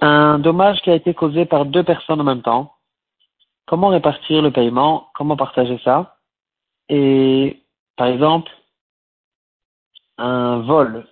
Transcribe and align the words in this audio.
Un 0.00 0.38
dommage 0.38 0.80
qui 0.82 0.90
a 0.90 0.94
été 0.94 1.12
causé 1.14 1.44
par 1.44 1.66
deux 1.66 1.84
personnes 1.84 2.20
en 2.20 2.24
même 2.24 2.42
temps. 2.42 2.74
Comment 3.66 3.88
répartir 3.88 4.42
le 4.42 4.50
paiement? 4.50 5.08
Comment 5.14 5.36
partager 5.36 5.78
ça? 5.84 6.16
Et 6.88 7.62
par 7.96 8.08
exemple, 8.08 8.50
un 10.18 10.58
vol, 10.60 11.06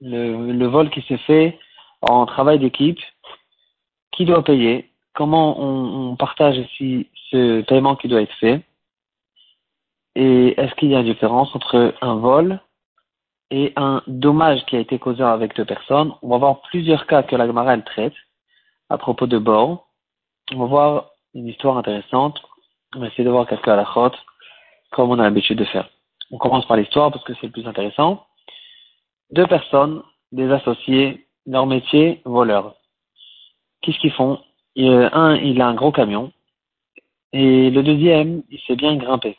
le, 0.00 0.66
vol 0.66 0.90
qui 0.90 1.02
se 1.02 1.16
fait 1.16 1.58
en 2.02 2.26
travail 2.26 2.58
d'équipe, 2.58 3.00
qui 4.12 4.24
doit 4.24 4.44
payer? 4.44 4.90
Comment 5.14 5.58
on, 5.60 6.10
on 6.10 6.16
partage 6.16 6.56
ici 6.58 7.08
ce 7.30 7.62
paiement 7.62 7.96
qui 7.96 8.08
doit 8.08 8.22
être 8.22 8.34
fait? 8.34 8.62
Et 10.14 10.60
est-ce 10.60 10.74
qu'il 10.76 10.90
y 10.90 10.94
a 10.94 11.00
une 11.00 11.06
différence 11.06 11.54
entre 11.56 11.94
un 12.00 12.14
vol 12.16 12.60
et 13.50 13.72
un 13.76 14.02
dommage 14.06 14.64
qui 14.66 14.76
a 14.76 14.80
été 14.80 14.98
causé 14.98 15.22
avec 15.22 15.54
deux 15.56 15.64
personnes. 15.64 16.12
On 16.22 16.28
va 16.28 16.38
voir 16.38 16.60
plusieurs 16.62 17.06
cas 17.06 17.22
que 17.22 17.36
la 17.36 17.46
Gemara 17.46 17.76
traite 17.78 18.14
à 18.88 18.98
propos 18.98 19.26
de 19.26 19.38
bord. 19.38 19.88
On 20.52 20.58
va 20.58 20.66
voir 20.66 21.10
une 21.34 21.48
histoire 21.48 21.76
intéressante. 21.76 22.40
On 22.94 23.00
va 23.00 23.08
essayer 23.08 23.24
de 23.24 23.30
voir 23.30 23.46
quelques 23.46 23.68
halachot 23.68 24.12
comme 24.92 25.10
on 25.10 25.18
a 25.18 25.24
l'habitude 25.24 25.58
de 25.58 25.64
faire. 25.64 25.88
On 26.30 26.38
commence 26.38 26.66
par 26.66 26.76
l'histoire 26.76 27.10
parce 27.10 27.24
que 27.24 27.34
c'est 27.34 27.46
le 27.46 27.52
plus 27.52 27.66
intéressant. 27.66 28.24
Deux 29.30 29.46
personnes, 29.46 30.02
des 30.32 30.50
associés, 30.50 31.26
leur 31.46 31.66
métier, 31.66 32.22
voleurs. 32.24 32.74
Qu'est-ce 33.82 33.98
qu'ils 33.98 34.12
font? 34.12 34.40
Un, 34.76 35.36
il 35.36 35.60
a 35.60 35.68
un 35.68 35.74
gros 35.74 35.92
camion 35.92 36.32
et 37.34 37.68
le 37.70 37.82
deuxième, 37.82 38.44
il 38.48 38.60
sait 38.60 38.76
bien 38.76 38.94
grimper. 38.94 39.36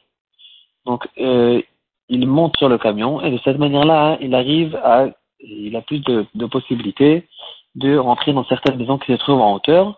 Donc, 0.86 1.08
euh, 1.18 1.62
il 2.10 2.28
monte 2.28 2.58
sur 2.58 2.70
le 2.70 2.78
camion 2.78 3.22
et 3.22 3.32
de 3.32 3.40
cette 3.44 3.58
manière-là, 3.58 4.18
il 4.22 4.36
arrive 4.36 4.76
à, 4.84 5.08
il 5.40 5.76
a 5.76 5.82
plus 5.82 6.00
de, 6.00 6.26
de, 6.36 6.46
possibilités 6.46 7.28
de 7.76 7.98
rentrer 7.98 8.34
dans 8.34 8.46
certaines 8.46 8.78
maisons 8.78 8.98
qui 8.98 9.12
se 9.12 9.18
trouvent 9.18 9.42
en 9.42 9.56
hauteur. 9.56 9.98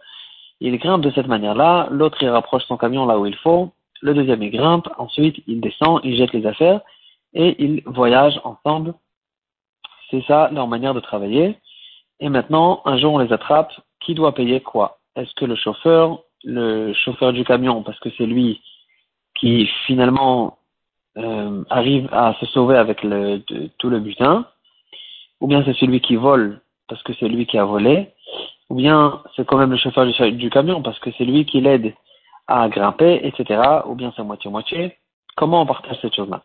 Il 0.59 0.77
grimpe 0.77 1.01
de 1.01 1.11
cette 1.11 1.27
manière-là, 1.27 1.87
l'autre 1.91 2.17
il 2.21 2.29
rapproche 2.29 2.63
son 2.65 2.77
camion 2.77 3.05
là 3.05 3.19
où 3.19 3.25
il 3.25 3.35
faut, 3.35 3.71
le 4.01 4.13
deuxième 4.13 4.41
il 4.41 4.51
grimpe, 4.51 4.87
ensuite 4.97 5.43
il 5.47 5.61
descend, 5.61 5.99
il 6.03 6.15
jette 6.15 6.33
les 6.33 6.45
affaires 6.45 6.81
et 7.33 7.55
ils 7.63 7.83
voyagent 7.85 8.39
ensemble. 8.43 8.93
C'est 10.09 10.23
ça 10.25 10.49
leur 10.51 10.67
manière 10.67 10.93
de 10.93 10.99
travailler. 10.99 11.57
Et 12.19 12.29
maintenant, 12.29 12.81
un 12.85 12.97
jour 12.97 13.13
on 13.13 13.19
les 13.19 13.33
attrape, 13.33 13.71
qui 13.99 14.15
doit 14.15 14.33
payer 14.33 14.61
quoi? 14.61 14.99
Est-ce 15.15 15.33
que 15.35 15.45
le 15.45 15.55
chauffeur, 15.55 16.19
le 16.43 16.93
chauffeur 16.93 17.33
du 17.33 17.43
camion, 17.43 17.83
parce 17.83 17.99
que 17.99 18.09
c'est 18.17 18.25
lui 18.25 18.61
qui 19.35 19.69
finalement 19.85 20.57
euh, 21.17 21.63
arrive 21.69 22.07
à 22.11 22.35
se 22.39 22.45
sauver 22.47 22.77
avec 22.77 23.03
le, 23.03 23.39
tout 23.77 23.89
le 23.89 23.99
butin, 23.99 24.45
ou 25.41 25.47
bien 25.47 25.63
c'est 25.65 25.75
celui 25.75 25.99
qui 25.99 26.15
vole 26.15 26.61
parce 26.87 27.01
que 27.03 27.13
c'est 27.13 27.27
lui 27.27 27.45
qui 27.45 27.57
a 27.57 27.65
volé, 27.65 28.09
ou 28.69 28.75
bien 28.75 29.21
c'est 29.35 29.45
quand 29.45 29.57
même 29.57 29.71
le 29.71 29.77
chauffeur 29.77 30.05
du, 30.05 30.49
camion 30.49 30.81
parce 30.81 30.99
que 30.99 31.09
c'est 31.17 31.25
lui 31.25 31.45
qui 31.45 31.61
l'aide 31.61 31.93
à 32.47 32.69
grimper, 32.69 33.19
etc., 33.23 33.61
ou 33.87 33.95
bien 33.95 34.13
c'est 34.15 34.23
moitié-moitié. 34.23 34.97
Comment 35.35 35.61
on 35.61 35.65
partage 35.65 35.97
cette 36.01 36.15
chose-là? 36.15 36.43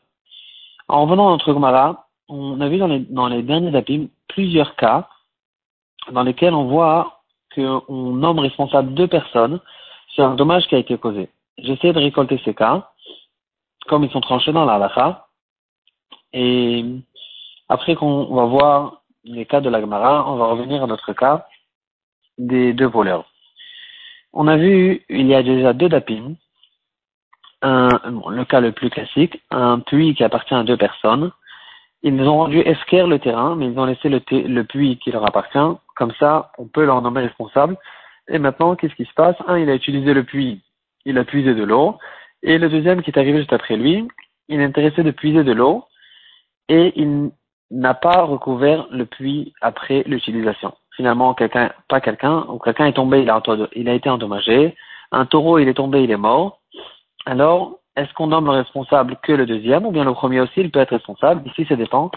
En 0.89 1.03
revenant 1.05 1.29
à 1.29 1.31
notre 1.31 1.53
Gomara, 1.53 2.09
on 2.29 2.61
a 2.61 2.69
vu 2.69 2.79
dans 2.79 2.89
les, 2.89 3.01
dans 3.01 3.29
les 3.29 3.43
derniers 3.43 3.71
dapim 3.71 4.09
plusieurs 4.29 4.75
cas 4.77 5.09
dans 6.11 6.23
lesquels 6.23 6.55
on 6.55 6.65
voit 6.65 7.21
qu'on 7.55 7.83
nomme 7.91 8.39
responsable 8.41 8.95
deux 8.95 9.07
personnes 9.07 9.61
sur 10.09 10.25
un 10.25 10.35
dommage 10.35 10.67
qui 10.67 10.75
a 10.75 10.79
été 10.79 10.97
causé. 10.99 11.29
J'essaie 11.59 11.93
de 11.93 11.99
récolter 11.99 12.41
ces 12.45 12.55
cas 12.55 12.92
comme 13.93 14.05
ils 14.05 14.11
sont 14.11 14.23
tranchés 14.23 14.53
dans 14.53 14.65
la 14.65 14.77
halakha. 14.77 15.27
Et 16.33 16.83
après 17.69 17.95
qu'on 17.95 18.35
va 18.35 18.47
voir 18.47 19.03
les 19.23 19.45
cas 19.45 19.61
de 19.61 19.69
l'Agmara, 19.69 20.31
on 20.31 20.37
va 20.37 20.47
revenir 20.47 20.83
à 20.83 20.87
notre 20.87 21.13
cas 21.13 21.47
des 22.39 22.73
deux 22.73 22.87
voleurs. 22.87 23.27
On 24.33 24.49
a 24.49 24.57
vu, 24.57 25.05
il 25.11 25.27
y 25.27 25.35
a 25.35 25.43
déjà 25.43 25.75
deux 25.75 25.91
dapim. 25.91 26.37
Le 27.63 28.45
cas 28.45 28.61
le 28.61 28.73
plus 28.73 28.89
classique, 28.89 29.43
un 29.51 29.81
puits 29.81 30.15
qui 30.15 30.25
appartient 30.25 30.55
à 30.55 30.65
deux 30.65 30.79
personnes. 30.79 31.31
Ils 32.03 32.19
ont 32.23 32.39
rendu 32.39 32.61
esquerre 32.61 33.07
le 33.07 33.19
terrain, 33.19 33.57
mais 33.57 33.67
ils 33.67 33.79
ont 33.79 33.85
laissé 33.85 34.09
le, 34.09 34.23
le 34.31 34.65
puits 34.65 34.97
qui 35.01 35.11
leur 35.11 35.27
appartient. 35.27 35.77
Comme 35.97 36.15
ça, 36.19 36.51
on 36.57 36.67
peut 36.67 36.87
leur 36.87 37.03
nommer 37.03 37.21
responsable. 37.21 37.77
Et 38.29 38.39
maintenant, 38.39 38.75
qu'est-ce 38.75 38.95
qui 38.95 39.05
se 39.05 39.13
passe? 39.13 39.37
Un, 39.47 39.59
il 39.59 39.69
a 39.69 39.75
utilisé 39.75 40.15
le 40.15 40.25
puits, 40.25 40.63
il 41.05 41.19
a 41.19 41.25
puisé 41.25 41.55
de 41.55 41.63
l'eau. 41.63 41.99
Et 42.43 42.59
le 42.59 42.69
deuxième 42.69 43.03
qui 43.03 43.11
est 43.11 43.19
arrivé 43.19 43.39
juste 43.39 43.53
après 43.53 43.77
lui, 43.77 44.09
il 44.49 44.61
est 44.61 44.65
intéressé 44.65 45.03
de 45.03 45.11
puiser 45.11 45.45
de 45.45 45.53
l'eau 45.53 45.85
et 46.69 46.93
il 46.97 47.31
n'a 47.71 47.95
pas 47.95 48.23
recouvert 48.23 48.87
le 48.91 49.07
puits 49.07 49.55
après 49.61 50.03
l'utilisation. 50.07 50.75
Finalement, 50.97 51.35
quelqu'un, 51.35 51.73
pas 51.89 52.01
quelqu'un, 52.01 52.45
ou 52.49 52.59
quelqu'un 52.59 52.87
est 52.87 52.93
tombé, 52.93 53.23
il 53.23 53.31
a, 53.31 53.95
été 53.95 54.11
endommagé. 54.11 54.77
Un 55.11 55.25
taureau, 55.25 55.59
il 55.59 55.69
est 55.69 55.75
tombé, 55.75 56.03
il 56.03 56.11
est 56.11 56.17
mort. 56.17 56.61
Alors, 57.25 57.79
est-ce 57.97 58.13
qu'on 58.15 58.27
nomme 58.27 58.47
le 58.47 58.53
responsable 58.53 59.17
que 59.23 59.33
le 59.33 59.47
deuxième, 59.47 59.87
ou 59.87 59.91
bien 59.91 60.05
le 60.05 60.13
premier 60.13 60.41
aussi, 60.41 60.61
il 60.61 60.71
peut 60.71 60.81
être 60.81 60.95
responsable? 60.95 61.49
Ici, 61.49 61.65
ça 61.67 61.77
dépend. 61.77 62.11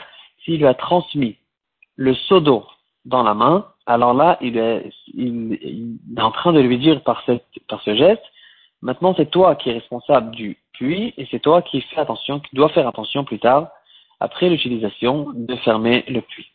S'il 0.43 0.57
lui 0.57 0.67
a 0.67 0.73
transmis 0.73 1.37
le 1.95 2.13
seau 2.13 2.41
d'eau 2.41 2.65
dans 3.05 3.23
la 3.23 3.33
main, 3.33 3.65
alors 3.85 4.13
là, 4.13 4.37
il 4.41 4.57
est, 4.57 4.91
il, 5.13 5.57
il 5.61 6.17
est 6.17 6.21
en 6.21 6.31
train 6.31 6.51
de 6.51 6.59
lui 6.59 6.77
dire 6.77 7.01
par, 7.01 7.23
cette, 7.25 7.45
par 7.69 7.81
ce 7.83 7.95
geste, 7.95 8.23
Maintenant, 8.85 9.15
c'est 9.17 9.31
toi 9.31 9.55
qui 9.55 9.71
es 9.71 9.73
responsable 9.73 10.29
du 10.29 10.59
puits 10.73 11.11
et 11.17 11.27
c'est 11.31 11.39
toi 11.39 11.63
qui 11.63 11.81
fais 11.81 11.99
attention, 11.99 12.39
qui 12.39 12.55
dois 12.55 12.69
faire 12.69 12.87
attention 12.87 13.23
plus 13.23 13.39
tard, 13.39 13.69
après 14.19 14.47
l'utilisation, 14.47 15.31
de 15.33 15.55
fermer 15.55 16.03
le 16.07 16.21
puits. 16.21 16.51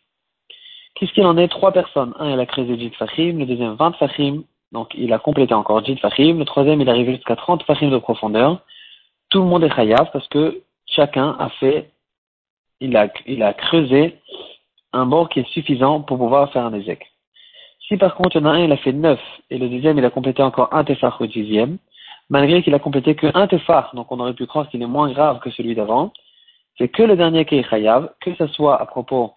Qu'est-ce 0.95 1.13
qu'il 1.13 1.27
en 1.27 1.37
est? 1.37 1.49
Trois 1.49 1.73
personnes. 1.73 2.15
Un, 2.21 2.31
il 2.31 2.39
a 2.39 2.47
créé 2.47 2.65
10 2.65 2.91
fachim, 2.91 3.37
le 3.37 3.47
deuxième 3.47 3.75
20 3.75 3.97
fachim, 3.97 4.45
donc 4.71 4.93
il 4.95 5.13
a 5.13 5.19
complété 5.19 5.55
encore 5.55 5.83
10 5.83 5.97
fachim, 5.97 6.39
le 6.39 6.45
troisième, 6.45 6.81
il 6.81 6.87
est 6.87 6.91
arrivé 6.93 7.17
jusqu'à 7.17 7.35
30 7.35 7.65
fachim 7.65 7.91
de 7.91 7.99
profondeur. 7.99 8.61
Tout 9.29 9.41
le 9.41 9.47
monde 9.47 9.65
est 9.65 9.75
chayav 9.75 10.09
parce 10.13 10.29
que 10.29 10.63
chacun 10.87 11.35
a 11.37 11.49
fait, 11.59 11.91
il 12.79 12.97
a, 12.97 13.09
il 13.27 13.43
a 13.43 13.55
creusé 13.55 14.21
un 14.93 15.05
bord 15.05 15.31
qui 15.31 15.41
est 15.41 15.49
suffisant 15.49 16.01
pour 16.01 16.17
pouvoir 16.17 16.53
faire 16.53 16.65
un 16.65 16.75
ézec. 16.75 17.11
Si 17.89 17.97
par 17.97 18.15
contre, 18.15 18.37
il 18.37 18.43
y 18.43 18.47
en 18.47 18.51
a 18.51 18.53
un, 18.53 18.61
il 18.61 18.71
a 18.71 18.77
fait 18.77 18.93
9 18.93 19.19
et 19.51 19.59
le 19.59 19.69
deuxième, 19.69 19.99
il 19.99 20.05
a 20.05 20.11
complété 20.11 20.45
encore 20.45 20.73
un 20.73 20.85
tefach 20.85 21.21
au 21.21 21.27
dixième, 21.27 21.79
malgré 22.31 22.63
qu'il 22.63 22.75
a 22.75 22.79
complété 22.79 23.15
que 23.17 23.27
un 23.35 23.47
tefar, 23.47 23.95
donc 23.95 24.11
on 24.11 24.21
aurait 24.21 24.35
pu 24.35 24.47
croire 24.47 24.69
qu'il 24.69 24.81
est 24.83 24.87
moins 24.87 25.11
grave 25.13 25.41
que 25.41 25.51
celui 25.51 25.75
d'avant, 25.75 26.13
c'est 26.79 26.89
que 26.89 27.03
le 27.03 27.17
dernier 27.17 27.45
qui 27.45 27.57
est 27.57 27.69
chayav, 27.69 28.11
que 28.21 28.35
ce 28.37 28.47
soit 28.47 28.81
à 28.81 28.87
propos 28.87 29.35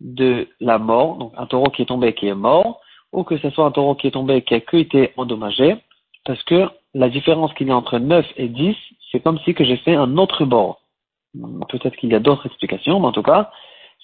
de 0.00 0.46
la 0.60 0.78
mort, 0.78 1.16
donc 1.16 1.32
un 1.36 1.46
taureau 1.46 1.70
qui 1.70 1.82
est 1.82 1.86
tombé 1.86 2.12
qui 2.12 2.28
est 2.28 2.34
mort, 2.34 2.80
ou 3.12 3.24
que 3.24 3.38
ce 3.38 3.50
soit 3.50 3.64
un 3.64 3.70
taureau 3.70 3.94
qui 3.94 4.06
est 4.06 4.12
tombé 4.12 4.42
qui 4.42 4.54
a 4.54 4.60
que 4.60 4.76
été 4.76 5.12
endommagé, 5.16 5.76
parce 6.24 6.42
que 6.44 6.68
la 6.94 7.08
différence 7.08 7.52
qu'il 7.54 7.68
y 7.68 7.70
a 7.70 7.76
entre 7.76 7.98
9 7.98 8.26
et 8.36 8.48
10, 8.48 8.76
c'est 9.10 9.20
comme 9.20 9.38
si 9.40 9.54
que 9.54 9.64
j'ai 9.64 9.78
fait 9.78 9.94
un 9.94 10.18
autre 10.18 10.44
bord. 10.44 10.80
Peut-être 11.68 11.96
qu'il 11.96 12.10
y 12.10 12.14
a 12.14 12.20
d'autres 12.20 12.46
explications, 12.46 13.00
mais 13.00 13.06
en 13.06 13.12
tout 13.12 13.22
cas, 13.22 13.50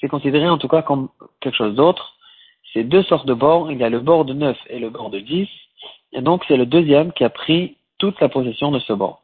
c'est 0.00 0.08
considéré 0.08 0.48
en 0.48 0.58
tout 0.58 0.68
cas 0.68 0.82
comme 0.82 1.08
quelque 1.40 1.56
chose 1.56 1.74
d'autre. 1.74 2.16
C'est 2.72 2.84
deux 2.84 3.02
sortes 3.04 3.26
de 3.26 3.34
bords, 3.34 3.70
il 3.70 3.78
y 3.78 3.84
a 3.84 3.90
le 3.90 4.00
bord 4.00 4.24
de 4.24 4.32
9 4.32 4.56
et 4.70 4.78
le 4.78 4.88
bord 4.88 5.10
de 5.10 5.20
10, 5.20 5.48
et 6.14 6.22
donc 6.22 6.44
c'est 6.48 6.56
le 6.56 6.66
deuxième 6.66 7.12
qui 7.12 7.24
a 7.24 7.30
pris 7.30 7.76
toute 8.02 8.20
la 8.20 8.28
possession 8.28 8.72
de 8.72 8.80
ce 8.80 8.92
bord. 8.92 9.22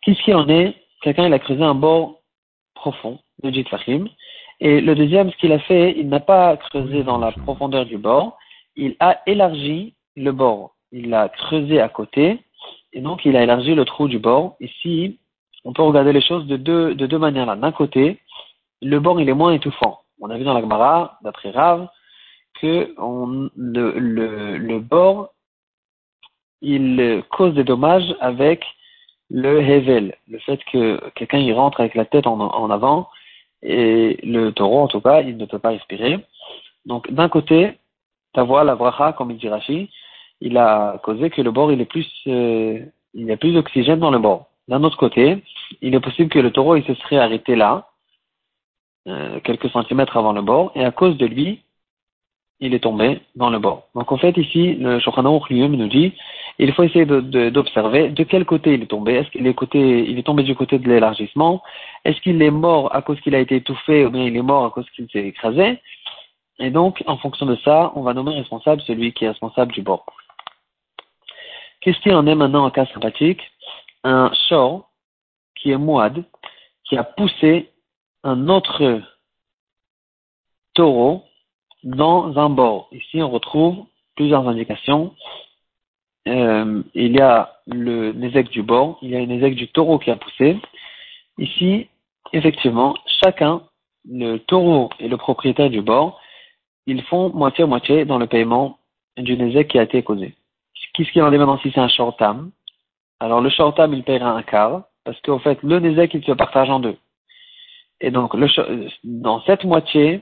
Qu'est-ce 0.00 0.22
qu'il 0.22 0.34
en 0.34 0.48
est? 0.48 0.74
Quelqu'un 1.02 1.26
il 1.26 1.34
a 1.34 1.38
creusé 1.38 1.62
un 1.62 1.74
bord 1.74 2.20
profond 2.74 3.18
de 3.42 3.50
Jitfachim. 3.50 4.06
Et 4.60 4.80
le 4.80 4.94
deuxième, 4.94 5.30
ce 5.30 5.36
qu'il 5.36 5.52
a 5.52 5.58
fait, 5.58 5.94
il 5.98 6.08
n'a 6.08 6.20
pas 6.20 6.56
creusé 6.56 7.02
dans 7.02 7.18
la 7.18 7.30
profondeur 7.30 7.84
du 7.84 7.98
bord, 7.98 8.38
il 8.74 8.96
a 9.00 9.20
élargi 9.26 9.96
le 10.16 10.32
bord. 10.32 10.76
Il 10.90 11.10
l'a 11.10 11.28
creusé 11.28 11.78
à 11.78 11.90
côté, 11.90 12.42
et 12.94 13.02
donc 13.02 13.26
il 13.26 13.36
a 13.36 13.42
élargi 13.42 13.74
le 13.74 13.84
trou 13.84 14.08
du 14.08 14.18
bord. 14.18 14.56
Ici, 14.58 15.18
on 15.66 15.74
peut 15.74 15.82
regarder 15.82 16.14
les 16.14 16.22
choses 16.22 16.46
de 16.46 16.56
deux, 16.56 16.94
de 16.94 17.06
deux 17.06 17.18
manières. 17.18 17.54
D'un 17.54 17.72
côté, 17.72 18.18
le 18.80 18.98
bord 18.98 19.20
il 19.20 19.28
est 19.28 19.34
moins 19.34 19.52
étouffant. 19.52 20.00
On 20.22 20.30
a 20.30 20.38
vu 20.38 20.44
dans 20.44 20.54
la 20.54 20.62
Gemara, 20.62 21.18
d'après 21.20 21.50
Rav, 21.50 21.86
que 22.62 22.94
le, 23.56 23.92
le, 23.98 24.56
le 24.56 24.80
bord 24.80 25.34
il 26.62 27.22
cause 27.30 27.54
des 27.54 27.64
dommages 27.64 28.14
avec 28.20 28.64
le 29.30 29.60
hevel, 29.60 30.14
le 30.28 30.38
fait 30.38 30.58
que 30.72 31.10
quelqu'un 31.10 31.38
y 31.38 31.52
rentre 31.52 31.80
avec 31.80 31.94
la 31.94 32.04
tête 32.04 32.26
en, 32.26 32.70
avant 32.70 33.08
et 33.62 34.18
le 34.22 34.50
taureau 34.50 34.80
en 34.80 34.88
tout 34.88 35.00
cas, 35.00 35.20
il 35.20 35.36
ne 35.36 35.44
peut 35.44 35.58
pas 35.58 35.70
respirer. 35.70 36.18
Donc 36.86 37.10
d'un 37.12 37.28
côté, 37.28 37.72
ta 38.32 38.42
voix, 38.42 38.64
la 38.64 38.76
bracha, 38.76 39.12
comme 39.12 39.30
il 39.30 39.38
dit 39.38 39.48
Rashi, 39.48 39.90
il 40.40 40.56
a 40.56 40.98
causé 41.02 41.30
que 41.30 41.42
le 41.42 41.50
bord 41.50 41.72
il 41.72 41.80
est 41.80 41.84
plus, 41.84 42.08
euh, 42.26 42.80
il 43.14 43.26
y 43.26 43.32
a 43.32 43.36
plus 43.36 43.52
d'oxygène 43.52 43.98
dans 43.98 44.10
le 44.10 44.18
bord. 44.18 44.46
D'un 44.68 44.84
autre 44.84 44.96
côté, 44.96 45.42
il 45.82 45.94
est 45.94 46.00
possible 46.00 46.30
que 46.30 46.38
le 46.38 46.50
taureau 46.50 46.76
il 46.76 46.84
se 46.84 46.94
serait 46.94 47.18
arrêté 47.18 47.56
là, 47.56 47.88
euh, 49.08 49.40
quelques 49.40 49.70
centimètres 49.70 50.16
avant 50.16 50.32
le 50.32 50.42
bord, 50.42 50.72
et 50.74 50.84
à 50.84 50.90
cause 50.90 51.16
de 51.16 51.26
lui, 51.26 51.62
il 52.60 52.74
est 52.74 52.80
tombé 52.80 53.20
dans 53.36 53.50
le 53.50 53.58
bord. 53.58 53.88
Donc 53.94 54.10
en 54.12 54.16
fait 54.16 54.36
ici, 54.36 54.74
le 54.74 54.98
Shulchan 55.00 55.40
lui-même 55.48 55.76
nous 55.76 55.88
dit 55.88 56.12
Il 56.60 56.72
faut 56.72 56.82
essayer 56.82 57.06
d'observer 57.06 58.10
de, 58.10 58.24
quel 58.24 58.44
côté 58.44 58.74
il 58.74 58.82
est 58.82 58.86
tombé. 58.86 59.14
Est-ce 59.14 59.30
qu'il 59.30 59.46
est, 59.46 60.18
est 60.18 60.26
tombé 60.26 60.42
du 60.42 60.56
côté 60.56 60.78
de 60.78 60.88
l'élargissement? 60.88 61.62
Est-ce 62.04 62.20
qu'il 62.20 62.42
est 62.42 62.50
mort 62.50 62.94
à 62.94 63.02
cause 63.02 63.20
qu'il 63.20 63.34
a 63.36 63.38
été 63.38 63.56
étouffé 63.56 64.04
ou 64.04 64.10
bien 64.10 64.24
il 64.24 64.36
est 64.36 64.42
mort 64.42 64.64
à 64.64 64.70
cause 64.70 64.88
qu'il 64.90 65.08
s'est 65.10 65.24
écrasé? 65.24 65.80
Et 66.58 66.70
donc, 66.70 67.02
en 67.06 67.16
fonction 67.16 67.46
de 67.46 67.56
ça, 67.64 67.92
on 67.94 68.02
va 68.02 68.14
nommer 68.14 68.34
responsable 68.34 68.82
celui 68.82 69.12
qui 69.12 69.24
est 69.24 69.28
responsable 69.28 69.72
du 69.72 69.82
bord. 69.82 70.04
Qu'est-ce 71.80 72.00
qu'il 72.00 72.14
en 72.14 72.26
est 72.26 72.34
maintenant 72.34 72.64
en 72.64 72.70
cas 72.70 72.86
sympathique 72.86 73.40
Un 74.02 74.32
short 74.48 74.86
qui 75.54 75.70
est 75.70 75.76
mouad, 75.76 76.24
qui 76.84 76.96
a 76.96 77.04
poussé 77.04 77.70
un 78.24 78.48
autre 78.48 79.00
taureau 80.74 81.24
dans 81.84 82.36
un 82.36 82.50
bord. 82.50 82.88
Ici, 82.92 83.22
on 83.22 83.30
retrouve 83.30 83.84
plusieurs 84.16 84.48
indications. 84.48 85.14
Euh, 86.28 86.82
il 86.94 87.16
y 87.16 87.20
a 87.20 87.54
le 87.66 88.12
nézek 88.12 88.50
du 88.50 88.62
bord, 88.62 88.98
il 89.02 89.10
y 89.10 89.16
a 89.16 89.20
le 89.20 89.26
nézek 89.26 89.54
du 89.54 89.68
taureau 89.68 89.98
qui 89.98 90.10
a 90.10 90.16
poussé. 90.16 90.56
Ici, 91.38 91.88
effectivement, 92.32 92.94
chacun, 93.22 93.62
le 94.08 94.38
taureau 94.38 94.90
et 95.00 95.08
le 95.08 95.16
propriétaire 95.16 95.70
du 95.70 95.80
bord, 95.80 96.20
ils 96.86 97.02
font 97.02 97.30
moitié-moitié 97.30 98.04
dans 98.04 98.18
le 98.18 98.26
paiement 98.26 98.78
du 99.16 99.36
nézek 99.36 99.68
qui 99.68 99.78
a 99.78 99.82
été 99.82 100.02
causé. 100.02 100.34
Qu'est-ce 100.94 101.10
qu'il 101.12 101.22
en 101.22 101.32
est 101.32 101.38
maintenant 101.38 101.58
si 101.58 101.70
c'est 101.72 101.80
un 101.80 101.88
short-term? 101.88 102.50
Alors 103.20 103.40
le 103.40 103.50
short-term, 103.50 103.92
il 103.94 104.04
paiera 104.04 104.30
un 104.30 104.42
quart, 104.42 104.84
parce 105.04 105.20
qu'en 105.22 105.38
fait, 105.38 105.62
le 105.62 105.80
nézek, 105.80 106.14
il 106.14 106.24
se 106.24 106.32
partage 106.32 106.70
en 106.70 106.80
deux. 106.80 106.96
Et 108.00 108.10
donc, 108.10 108.34
le, 108.34 108.48
dans 109.04 109.40
cette 109.42 109.64
moitié, 109.64 110.20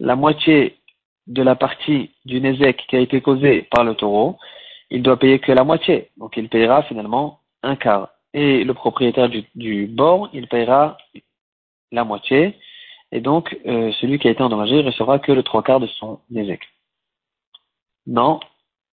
la 0.00 0.16
moitié 0.16 0.76
de 1.26 1.42
la 1.42 1.56
partie 1.56 2.10
du 2.24 2.40
Nézek 2.40 2.84
qui 2.88 2.96
a 2.96 3.00
été 3.00 3.20
causée 3.20 3.62
par 3.70 3.84
le 3.84 3.94
taureau, 3.94 4.38
il 4.90 5.02
doit 5.02 5.18
payer 5.18 5.38
que 5.38 5.52
la 5.52 5.64
moitié. 5.64 6.10
Donc 6.16 6.36
il 6.36 6.48
payera 6.48 6.82
finalement 6.84 7.40
un 7.62 7.76
quart. 7.76 8.10
Et 8.34 8.64
le 8.64 8.74
propriétaire 8.74 9.28
du, 9.54 9.86
bord, 9.86 10.28
il 10.32 10.46
payera 10.48 10.98
la 11.92 12.04
moitié. 12.04 12.58
Et 13.12 13.20
donc 13.20 13.56
euh, 13.66 13.92
celui 14.00 14.18
qui 14.18 14.28
a 14.28 14.30
été 14.30 14.42
endommagé 14.42 14.82
recevra 14.82 15.18
que 15.18 15.32
le 15.32 15.42
trois 15.42 15.62
quarts 15.62 15.80
de 15.80 15.86
son 15.86 16.20
Nézek. 16.30 16.62
Non, 18.06 18.40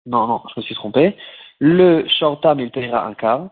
non, 0.06 0.26
non, 0.26 0.42
je 0.54 0.60
me 0.60 0.64
suis 0.64 0.74
trompé. 0.74 1.16
Le 1.58 2.06
short 2.08 2.42
term, 2.42 2.60
il 2.60 2.70
payera 2.70 3.06
un 3.06 3.14
quart. 3.14 3.48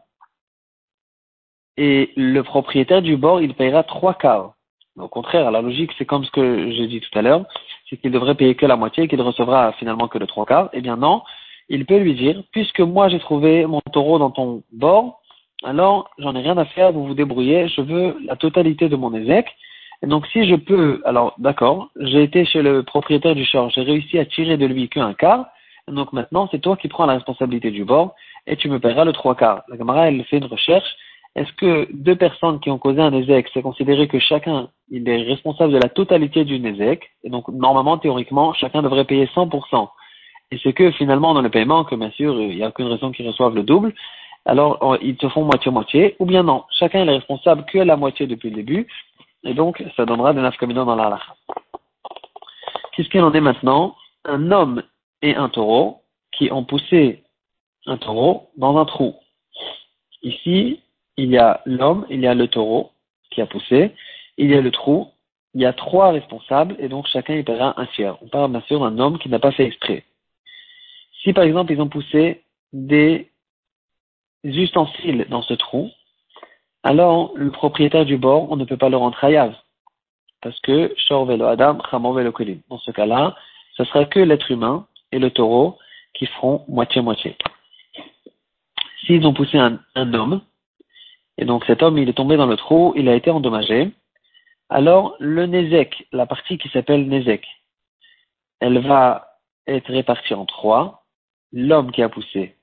Et 1.77 2.13
le 2.17 2.43
propriétaire 2.43 3.03
du 3.03 3.17
bord, 3.17 3.41
il 3.41 3.55
payera 3.55 3.83
trois 3.83 4.15
quarts. 4.15 4.55
Au 4.97 5.09
contraire, 5.09 5.51
la 5.51 5.61
logique, 5.61 5.91
c'est 5.99 6.05
comme 6.05 6.25
ce 6.25 6.31
que 6.31 6.71
j'ai 6.71 6.87
dit 6.87 7.01
tout 7.01 7.19
à 7.19 7.23
l'heure, 7.23 7.45
c'est 7.89 7.97
qu'il 7.97 8.13
devrait 8.13 8.37
payer 8.37 8.55
que 8.55 8.67
la 8.67 8.77
moitié 8.77 9.05
et 9.05 9.09
qu'il 9.09 9.21
recevra 9.21 9.73
finalement 9.73 10.07
que 10.07 10.19
le 10.19 10.27
trois 10.27 10.47
quarts. 10.47 10.71
Eh 10.73 10.81
bien 10.81 10.97
non, 10.97 11.23
il 11.69 11.87
peut 11.87 11.99
lui 11.99 12.15
dire, 12.15 12.43
puisque 12.53 12.81
moi 12.81 13.09
j'ai 13.09 13.19
trouvé 13.19 13.67
mon 13.67 13.81
taureau 13.93 14.19
dans 14.19 14.31
ton 14.31 14.63
bord, 14.73 15.21
alors 15.63 16.11
j'en 16.19 16.35
ai 16.35 16.41
rien 16.41 16.59
à 16.59 16.65
faire, 16.65 16.93
vous 16.93 17.07
vous 17.07 17.15
débrouillez, 17.15 17.69
je 17.69 17.81
veux 17.81 18.17
la 18.25 18.37
totalité 18.37 18.89
de 18.89 18.97
mon 18.97 19.15
ézec. 19.15 19.47
Et 20.03 20.07
donc 20.07 20.27
si 20.27 20.47
je 20.47 20.57
peux, 20.57 21.01
alors 21.05 21.35
d'accord, 21.39 21.91
j'ai 21.99 22.23
été 22.23 22.45
chez 22.45 22.63
le 22.63 22.83
propriétaire 22.83 23.35
du 23.35 23.45
champ, 23.45 23.69
j'ai 23.71 23.83
réussi 23.83 24.19
à 24.19 24.27
tirer 24.27 24.57
de 24.57 24.67
lui 24.67 24.89
qu'un 24.89 25.15
quart, 25.15 25.47
donc 25.89 26.13
maintenant 26.13 26.49
c'est 26.51 26.61
toi 26.61 26.77
qui 26.77 26.89
prends 26.89 27.07
la 27.07 27.15
responsabilité 27.15 27.71
du 27.71 27.85
bord 27.85 28.15
et 28.47 28.57
tu 28.57 28.69
me 28.69 28.79
paieras 28.79 29.05
le 29.05 29.13
trois 29.13 29.35
quarts. 29.35 29.63
La 29.69 29.77
camarade, 29.77 30.15
elle 30.15 30.25
fait 30.25 30.39
une 30.39 30.45
recherche 30.45 30.97
est-ce 31.37 31.53
que 31.55 31.89
deux 31.93 32.15
personnes 32.15 32.61
qui 32.61 32.71
ont 32.71 32.79
causé 32.79 33.01
un 33.01 33.13
ézec, 33.13 33.49
c'est 33.53 33.63
considéré 33.63 34.07
que 34.07 34.21
chacun 34.21 34.69
il 34.89 35.09
est 35.09 35.23
responsable 35.23 35.73
de 35.73 35.79
la 35.79 35.89
totalité 35.89 36.45
du 36.45 36.65
ézec, 36.65 37.11
et 37.25 37.31
donc 37.31 37.49
normalement, 37.49 37.99
théoriquement, 37.99 38.53
chacun 38.53 38.83
devrait 38.83 39.05
payer 39.05 39.27
100%. 39.27 39.89
Et 40.51 40.59
c'est 40.63 40.73
que 40.73 40.91
finalement, 40.93 41.35
dans 41.35 41.43
le 41.43 41.51
paiement, 41.51 41.85
que 41.85 41.95
bien 41.95 42.11
sûr, 42.11 42.41
il 42.41 42.57
n'y 42.57 42.63
a 42.63 42.69
aucune 42.69 42.87
raison 42.87 43.11
qu'ils 43.13 43.27
reçoivent 43.27 43.55
le 43.55 43.63
double, 43.63 43.95
alors 44.45 44.99
ils 45.01 45.17
se 45.19 45.29
font 45.29 45.45
moitié-moitié, 45.45 46.17
ou 46.19 46.27
bien 46.27 46.43
non, 46.43 46.65
chacun 46.79 47.07
est 47.07 47.11
responsable 47.11 47.65
que 47.65 47.79
la 47.79 47.97
moitié 47.97 48.27
depuis 48.27 48.51
le 48.51 48.57
début, 48.57 48.87
et 49.43 49.55
donc 49.55 49.83
ça 49.97 50.05
donnera 50.05 50.33
des 50.33 50.41
nafkamina 50.41 50.85
dans 50.85 50.97
la 50.97 51.19
Qu'est-ce 52.93 53.09
qu'il 53.09 53.23
en 53.23 53.33
est 53.33 53.41
maintenant? 53.41 53.97
Un 54.25 54.53
homme 54.53 54.83
et 55.23 55.35
un 55.35 55.49
taureau 55.49 56.03
qui 56.33 56.53
ont 56.53 56.65
poussé 56.65 57.25
un 57.87 57.97
taureau 57.97 58.51
dans 58.57 58.79
un 58.79 58.85
trou. 58.85 59.15
Ici, 60.23 60.81
il 61.17 61.31
y 61.31 61.39
a 61.39 61.61
l'homme, 61.67 62.07
il 62.09 62.21
y 62.21 62.27
a 62.27 62.35
le 62.35 62.49
taureau 62.49 62.93
qui 63.31 63.41
a 63.41 63.47
poussé, 63.47 63.93
il 64.39 64.51
y 64.51 64.55
a 64.55 64.61
le 64.61 64.71
trou, 64.71 65.09
il 65.55 65.61
y 65.61 65.67
a 65.67 65.73
trois 65.73 66.13
responsables 66.13 66.77
et 66.79 66.89
donc 66.89 67.07
chacun 67.09 67.35
y 67.35 67.43
paiera 67.43 67.79
un 67.81 67.87
tiers. 67.87 68.17
On 68.23 68.29
parle 68.29 68.51
bien 68.51 68.63
sûr 68.63 68.81
d'un 68.81 68.99
homme 68.99 69.19
qui 69.19 69.29
n'a 69.29 69.39
pas 69.39 69.53
fait 69.53 69.65
exprès. 69.65 70.05
Si 71.25 71.33
par 71.33 71.45
exemple 71.45 71.73
ils 71.73 71.81
ont 71.81 71.89
poussé 71.89 72.45
des 72.73 73.33
ustensiles 74.45 75.27
dans 75.31 75.43
ce 75.43 75.55
trou, 75.55 75.91
alors 76.83 77.33
le 77.35 77.51
propriétaire 77.51 78.05
du 78.05 78.19
bord, 78.19 78.51
on 78.53 78.57
ne 78.57 78.65
peut 78.65 78.77
pas 78.77 78.91
le 78.91 78.99
rendre 78.99 79.23
hayav. 79.25 79.55
Parce 80.43 80.61
que 80.61 80.95
Shor 80.99 81.25
velo 81.25 81.47
Adam, 81.47 81.79
Chamor 81.91 82.13
velo 82.13 82.31
Kolim. 82.31 82.61
Dans 82.69 82.79
ce 82.79 82.91
cas-là, 82.91 83.35
ce 83.77 83.85
sera 83.85 84.05
que 84.05 84.21
l'être 84.21 84.51
humain 84.51 84.87
et 85.11 85.19
le 85.19 85.31
taureau 85.31 85.79
qui 86.13 86.27
feront 86.27 86.65
moitié-moitié. 86.69 87.37
S'ils 89.07 89.27
ont 89.27 89.33
poussé 89.33 89.59
un 89.59 89.81
homme, 90.15 90.43
et 91.39 91.45
donc 91.47 91.65
cet 91.65 91.83
homme, 91.83 91.99
il 91.99 92.09
est 92.09 92.15
tombé 92.15 92.37
dans 92.37 92.47
le 92.47 92.57
trou, 92.57 92.93
il 92.97 93.09
a 93.09 93.15
été 93.15 93.31
endommagé. 93.31 93.91
Alors 94.69 95.17
le 95.19 95.47
Nézek, 95.47 96.07
la 96.13 96.27
partie 96.27 96.59
qui 96.59 96.69
s'appelle 96.69 97.09
Nézek, 97.09 97.47
elle 98.61 98.79
va 98.79 99.39
être 99.67 99.91
répartie 99.91 100.35
en 100.35 100.45
trois. 100.45 101.04
L'homme 101.57 101.93
qui 101.93 102.03
a 102.03 102.09
poussé, 102.09 102.57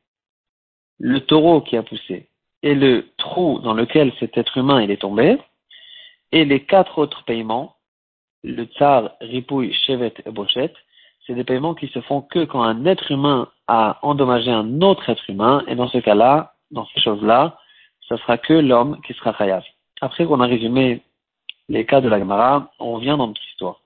le 1.00 1.22
taureau 1.22 1.62
qui 1.62 1.78
a 1.78 1.82
poussé, 1.82 2.28
et 2.62 2.76
le 2.76 3.08
trou 3.18 3.60
dans 3.60 3.74
lequel 3.74 4.12
cet 4.20 4.38
être 4.38 4.58
humain 4.58 4.80
est 4.80 5.00
tombé, 5.00 5.38
et 6.34 6.44
les 6.44 6.66
quatre 6.66 6.98
autres 6.98 7.24
paiements, 7.24 7.78
le 8.44 8.66
tsar, 8.66 9.12
ripouille, 9.22 9.74
chevet 9.86 10.14
et 10.26 10.30
bochet, 10.30 10.74
c'est 11.26 11.36
des 11.36 11.46
paiements 11.46 11.74
qui 11.74 11.88
se 11.88 12.02
font 12.02 12.22
que 12.22 12.44
quand 12.44 12.64
un 12.64 12.86
être 12.86 13.10
humain 13.10 13.48
a 13.68 13.98
endommagé 14.02 14.52
un 14.52 14.82
autre 14.82 15.10
être 15.10 15.30
humain, 15.30 15.64
et 15.68 15.76
dans 15.76 15.88
ce 15.88 16.00
cas-là, 16.00 16.56
dans 16.72 16.86
ces 16.88 17.00
choses-là, 17.00 17.58
ce 18.02 18.18
sera 18.18 18.38
que 18.38 18.52
l'homme 18.52 19.00
qui 19.08 19.14
sera 19.14 19.34
chayav. 19.38 19.64
Après 20.02 20.26
qu'on 20.26 20.42
a 20.42 20.48
résumé 20.48 21.02
les 21.70 21.86
cas 21.86 22.02
de 22.02 22.10
la 22.10 22.20
Gemara, 22.20 22.74
on 22.78 22.98
vient 22.98 23.16
dans 23.16 23.28
notre 23.28 23.48
histoire. 23.52 23.80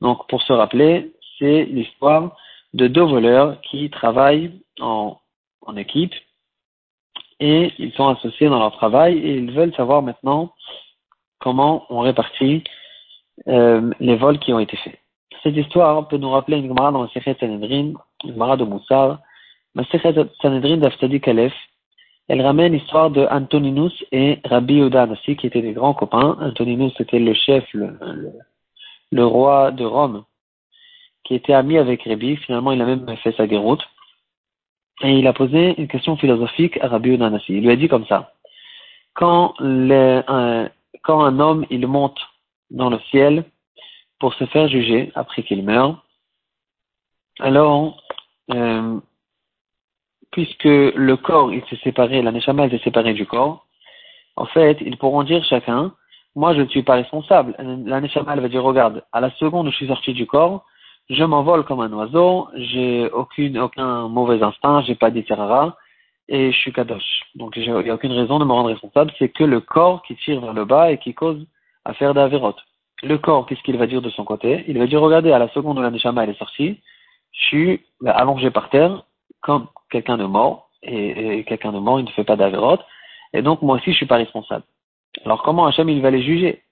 Donc, 0.00 0.26
pour 0.28 0.40
se 0.40 0.52
rappeler, 0.54 1.12
c'est 1.38 1.66
l'histoire 1.66 2.34
de 2.74 2.86
deux 2.86 3.04
voleurs 3.04 3.60
qui 3.62 3.88
travaillent 3.90 4.52
en, 4.80 5.16
en 5.62 5.76
équipe 5.76 6.12
et 7.40 7.72
ils 7.78 7.92
sont 7.92 8.08
associés 8.08 8.48
dans 8.48 8.58
leur 8.58 8.72
travail 8.72 9.18
et 9.18 9.34
ils 9.36 9.50
veulent 9.50 9.74
savoir 9.74 10.02
maintenant 10.02 10.52
comment 11.40 11.86
on 11.88 12.00
répartit 12.00 12.62
euh, 13.48 13.90
les 14.00 14.16
vols 14.16 14.38
qui 14.38 14.52
ont 14.52 14.58
été 14.58 14.76
faits. 14.76 14.98
Cette 15.42 15.56
histoire 15.56 16.06
peut 16.08 16.16
nous 16.16 16.30
rappeler 16.30 16.58
une 16.58 16.68
Gemara 16.68 16.92
dans 16.92 17.02
le 17.02 17.08
Sechet 17.08 17.36
Sanhedrin, 17.40 17.92
une 18.24 18.32
Gemara 18.32 18.56
de 18.56 18.64
Moussar, 18.64 19.20
le 19.74 19.84
Sanhedrin 20.40 20.76
d'Aftadi 20.76 21.20
Kalef, 21.20 21.52
elle 22.28 22.40
ramène 22.40 22.72
l'histoire 22.72 23.10
de 23.10 23.26
Antoninus 23.30 23.92
et 24.10 24.38
Rabbi 24.44 24.74
Yehuda 24.74 25.08
qui 25.24 25.46
étaient 25.46 25.60
des 25.60 25.74
grands 25.74 25.92
copains. 25.92 26.38
Antoninus 26.40 26.98
était 26.98 27.18
le 27.18 27.34
chef, 27.34 27.64
le, 27.74 27.98
le, 29.12 29.26
roi 29.26 29.72
de 29.72 29.84
Rome, 29.84 30.24
qui 31.24 31.34
était 31.34 31.54
ami 31.54 31.78
avec 31.78 32.04
Rabbi. 32.04 32.36
Finalement, 32.36 32.72
il 32.72 32.80
a 32.80 32.86
même 32.86 33.16
fait 33.18 33.34
sa 33.36 33.46
guéroute. 33.46 33.82
Et 35.02 35.18
il 35.18 35.26
a 35.26 35.32
posé 35.32 35.74
une 35.78 35.88
question 35.88 36.16
philosophique 36.16 36.78
à 36.80 36.88
Rabbi 36.88 37.10
Yehuda 37.10 37.30
Il 37.48 37.62
lui 37.62 37.70
a 37.70 37.76
dit 37.76 37.88
comme 37.88 38.06
ça. 38.06 38.32
Quand, 39.14 39.54
un, 39.60 40.68
quand 41.02 41.24
un 41.24 41.40
homme, 41.40 41.66
il 41.70 41.86
monte 41.86 42.18
dans 42.70 42.90
le 42.90 42.98
ciel 43.10 43.44
pour 44.20 44.34
se 44.34 44.44
faire 44.46 44.68
juger 44.68 45.12
après 45.14 45.42
qu'il 45.42 45.64
meurt, 45.64 45.98
alors, 47.40 48.00
euh, 48.52 49.00
puisque 50.30 50.64
le 50.64 51.16
corps, 51.16 51.52
il 51.52 51.64
s'est 51.66 51.80
séparé, 51.82 52.22
la 52.22 52.32
Neshama, 52.32 52.70
s'est 52.70 52.78
séparée 52.78 53.14
du 53.14 53.26
corps, 53.26 53.66
en 54.36 54.46
fait, 54.46 54.78
ils 54.80 54.96
pourront 54.96 55.22
dire 55.24 55.44
chacun, 55.44 55.92
moi 56.34 56.54
je 56.54 56.62
ne 56.62 56.68
suis 56.68 56.82
pas 56.82 56.94
responsable. 56.94 57.54
La 57.58 58.00
Neshama, 58.00 58.34
elle 58.34 58.40
va 58.40 58.48
dire, 58.48 58.62
regarde, 58.62 59.04
à 59.12 59.20
la 59.20 59.30
seconde 59.32 59.68
où 59.68 59.70
je 59.70 59.76
suis 59.76 59.88
sorti 59.88 60.12
du 60.12 60.26
corps, 60.26 60.64
je 61.10 61.24
m'envole 61.24 61.64
comme 61.64 61.80
un 61.80 61.92
oiseau, 61.92 62.48
j'ai 62.54 63.10
aucune, 63.10 63.58
aucun 63.58 64.08
mauvais 64.08 64.42
instinct, 64.42 64.82
j'ai 64.82 64.94
pas 64.94 65.10
d'iterara, 65.10 65.76
et 66.28 66.52
je 66.52 66.58
suis 66.58 66.72
kadosh. 66.72 67.22
Donc 67.34 67.56
il 67.56 67.70
n'y 67.70 67.90
a 67.90 67.94
aucune 67.94 68.12
raison 68.12 68.38
de 68.38 68.44
me 68.44 68.52
rendre 68.52 68.70
responsable, 68.70 69.12
c'est 69.18 69.28
que 69.28 69.44
le 69.44 69.60
corps 69.60 70.02
qui 70.02 70.16
tire 70.16 70.40
vers 70.40 70.54
le 70.54 70.64
bas 70.64 70.90
et 70.90 70.98
qui 70.98 71.14
cause 71.14 71.46
à 71.84 71.92
faire 71.94 72.14
d'Averot. 72.14 72.54
Le 73.02 73.18
corps, 73.18 73.44
qu'est-ce 73.46 73.62
qu'il 73.62 73.76
va 73.76 73.86
dire 73.86 74.00
de 74.00 74.10
son 74.10 74.24
côté? 74.24 74.64
Il 74.68 74.78
va 74.78 74.86
dire, 74.86 75.00
regardez, 75.00 75.32
à 75.32 75.38
la 75.38 75.48
seconde 75.48 75.78
où 75.78 75.82
la 75.82 75.90
Neshama, 75.90 76.24
elle 76.24 76.30
est 76.30 76.38
sortie, 76.38 76.80
je 77.32 77.42
suis 77.46 77.80
ben, 78.00 78.12
allongé 78.12 78.50
par 78.50 78.70
terre, 78.70 79.04
comme 79.42 79.66
quelqu'un 79.90 80.16
de 80.16 80.24
mort, 80.24 80.70
et, 80.82 81.44
quelqu'un 81.44 81.72
de 81.72 81.78
mort, 81.78 82.00
il 82.00 82.04
ne 82.04 82.10
fait 82.10 82.24
pas 82.24 82.36
d'avérote, 82.36 82.80
et 83.32 83.42
donc 83.42 83.62
moi 83.62 83.76
aussi 83.76 83.92
je 83.92 83.96
suis 83.96 84.06
pas 84.06 84.16
responsable. 84.16 84.64
Alors 85.24 85.42
comment 85.42 85.66
Hachem 85.66 85.88
il 85.88 86.00
va 86.00 86.10
les 86.10 86.22
juger? 86.22 86.62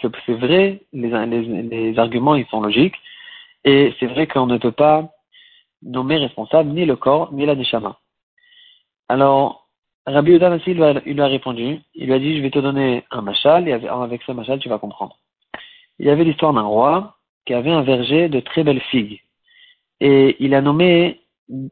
C'est 0.00 0.32
vrai, 0.32 0.80
les, 0.92 1.98
arguments 1.98 2.34
ils 2.34 2.46
sont 2.46 2.60
logiques, 2.60 2.96
et 3.64 3.94
c'est 3.98 4.06
vrai 4.06 4.26
qu'on 4.26 4.46
ne 4.46 4.58
peut 4.58 4.72
pas 4.72 5.10
nommer 5.82 6.16
responsable 6.16 6.70
ni 6.70 6.84
le 6.84 6.96
corps 6.96 7.32
ni 7.32 7.46
la 7.46 7.54
neshama. 7.54 7.98
Alors, 9.08 9.68
Rabbi 10.06 10.32
Udan 10.32 10.54
aussi, 10.56 10.70
il 10.70 10.76
lui 10.78 11.20
a 11.20 11.26
répondu, 11.26 11.80
il 11.94 12.06
lui 12.06 12.14
a 12.14 12.18
dit, 12.18 12.36
je 12.36 12.42
vais 12.42 12.50
te 12.50 12.58
donner 12.58 13.04
un 13.10 13.20
machal, 13.20 13.68
et 13.68 13.72
avec 13.72 14.22
ce 14.22 14.32
machal, 14.32 14.58
tu 14.58 14.68
vas 14.68 14.78
comprendre. 14.78 15.18
Il 15.98 16.06
y 16.06 16.10
avait 16.10 16.24
l'histoire 16.24 16.52
d'un 16.52 16.62
roi 16.62 17.16
qui 17.44 17.54
avait 17.54 17.70
un 17.70 17.82
verger 17.82 18.28
de 18.28 18.40
très 18.40 18.64
belles 18.64 18.80
figues. 18.90 19.20
Et 20.00 20.36
il 20.40 20.54
a 20.54 20.62
nommé, 20.62 21.20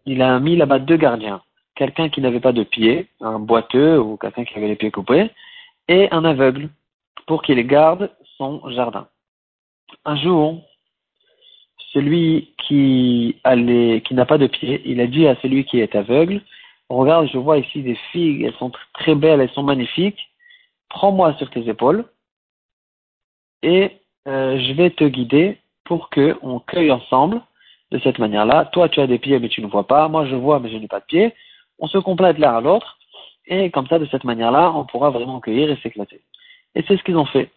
il 0.05 0.21
a 0.21 0.38
mis 0.40 0.57
là-bas 0.57 0.81
deux 0.81 0.97
gardiens. 0.97 1.43
Quelqu'un 1.76 2.09
qui 2.09 2.21
n'avait 2.21 2.40
pas 2.40 2.52
de 2.52 2.62
pieds, 2.62 3.07
un 3.21 3.38
boiteux 3.38 3.99
ou 3.99 4.16
quelqu'un 4.16 4.45
qui 4.45 4.57
avait 4.57 4.69
les 4.69 4.76
pieds 4.76 4.90
coupés, 4.90 5.31
et 5.88 6.11
un 6.11 6.25
aveugle, 6.25 6.71
pour 7.26 7.43
qu'il 7.43 7.64
garde 7.66 8.11
son 8.37 8.69
jardin. 8.71 9.09
Un 10.05 10.16
jour, 10.16 10.62
celui 11.93 12.52
qui, 12.59 13.37
n'a 13.45 14.26
pas 14.26 14.38
de 14.38 14.47
pieds, 14.47 14.83
il 14.85 15.00
a 15.00 15.07
dit 15.07 15.26
à 15.26 15.37
celui 15.37 15.64
qui 15.64 15.81
est 15.81 15.95
aveugle, 15.95 16.43
regarde, 16.88 17.28
je 17.33 17.38
vois 17.38 17.59
ici 17.59 17.83
des 17.83 17.97
figues, 18.12 18.43
elles 18.43 18.55
sont 18.55 18.73
très 18.95 19.14
belles, 19.14 19.40
elles 19.40 19.50
sont 19.50 19.62
magnifiques, 19.62 20.31
prends-moi 20.88 21.35
sur 21.35 21.50
tes 21.50 21.69
épaules 21.69 22.05
et 23.62 23.93
euh, 24.28 24.59
je 24.59 24.73
vais 24.73 24.90
te 24.90 25.05
guider 25.05 25.59
pour 25.85 26.11
que 26.11 26.37
on 26.43 26.59
cueille 26.61 26.90
ensemble 26.90 27.40
de 27.93 27.99
cette 28.00 28.19
manière-là. 28.19 28.66
Toi, 28.66 28.88
tu 28.88 29.00
as 29.00 29.07
des 29.07 29.19
pieds 29.19 29.38
mais 29.38 29.49
tu 29.49 29.62
ne 29.62 29.66
vois 29.66 29.87
pas, 29.87 30.09
moi 30.09 30.26
je 30.26 30.35
vois 30.35 30.61
mais 30.61 30.71
je 30.71 30.76
n'ai 30.76 30.88
pas 30.88 31.00
de 31.00 31.05
pieds. 31.07 31.35
On 31.78 31.87
se 31.88 31.99
complète 31.99 32.38
l'un 32.38 32.57
à 32.57 32.61
l'autre 32.61 32.99
et 33.47 33.71
comme 33.71 33.87
ça, 33.87 33.99
de 33.99 34.07
cette 34.07 34.25
manière-là, 34.25 34.73
on 34.75 34.85
pourra 34.85 35.11
vraiment 35.11 35.40
cueillir 35.40 35.71
et 35.71 35.76
s'éclater. 35.76 36.21
Et 36.75 36.85
c'est 36.87 36.97
ce 36.97 37.02
qu'ils 37.02 37.16
ont 37.16 37.26
fait. 37.26 37.50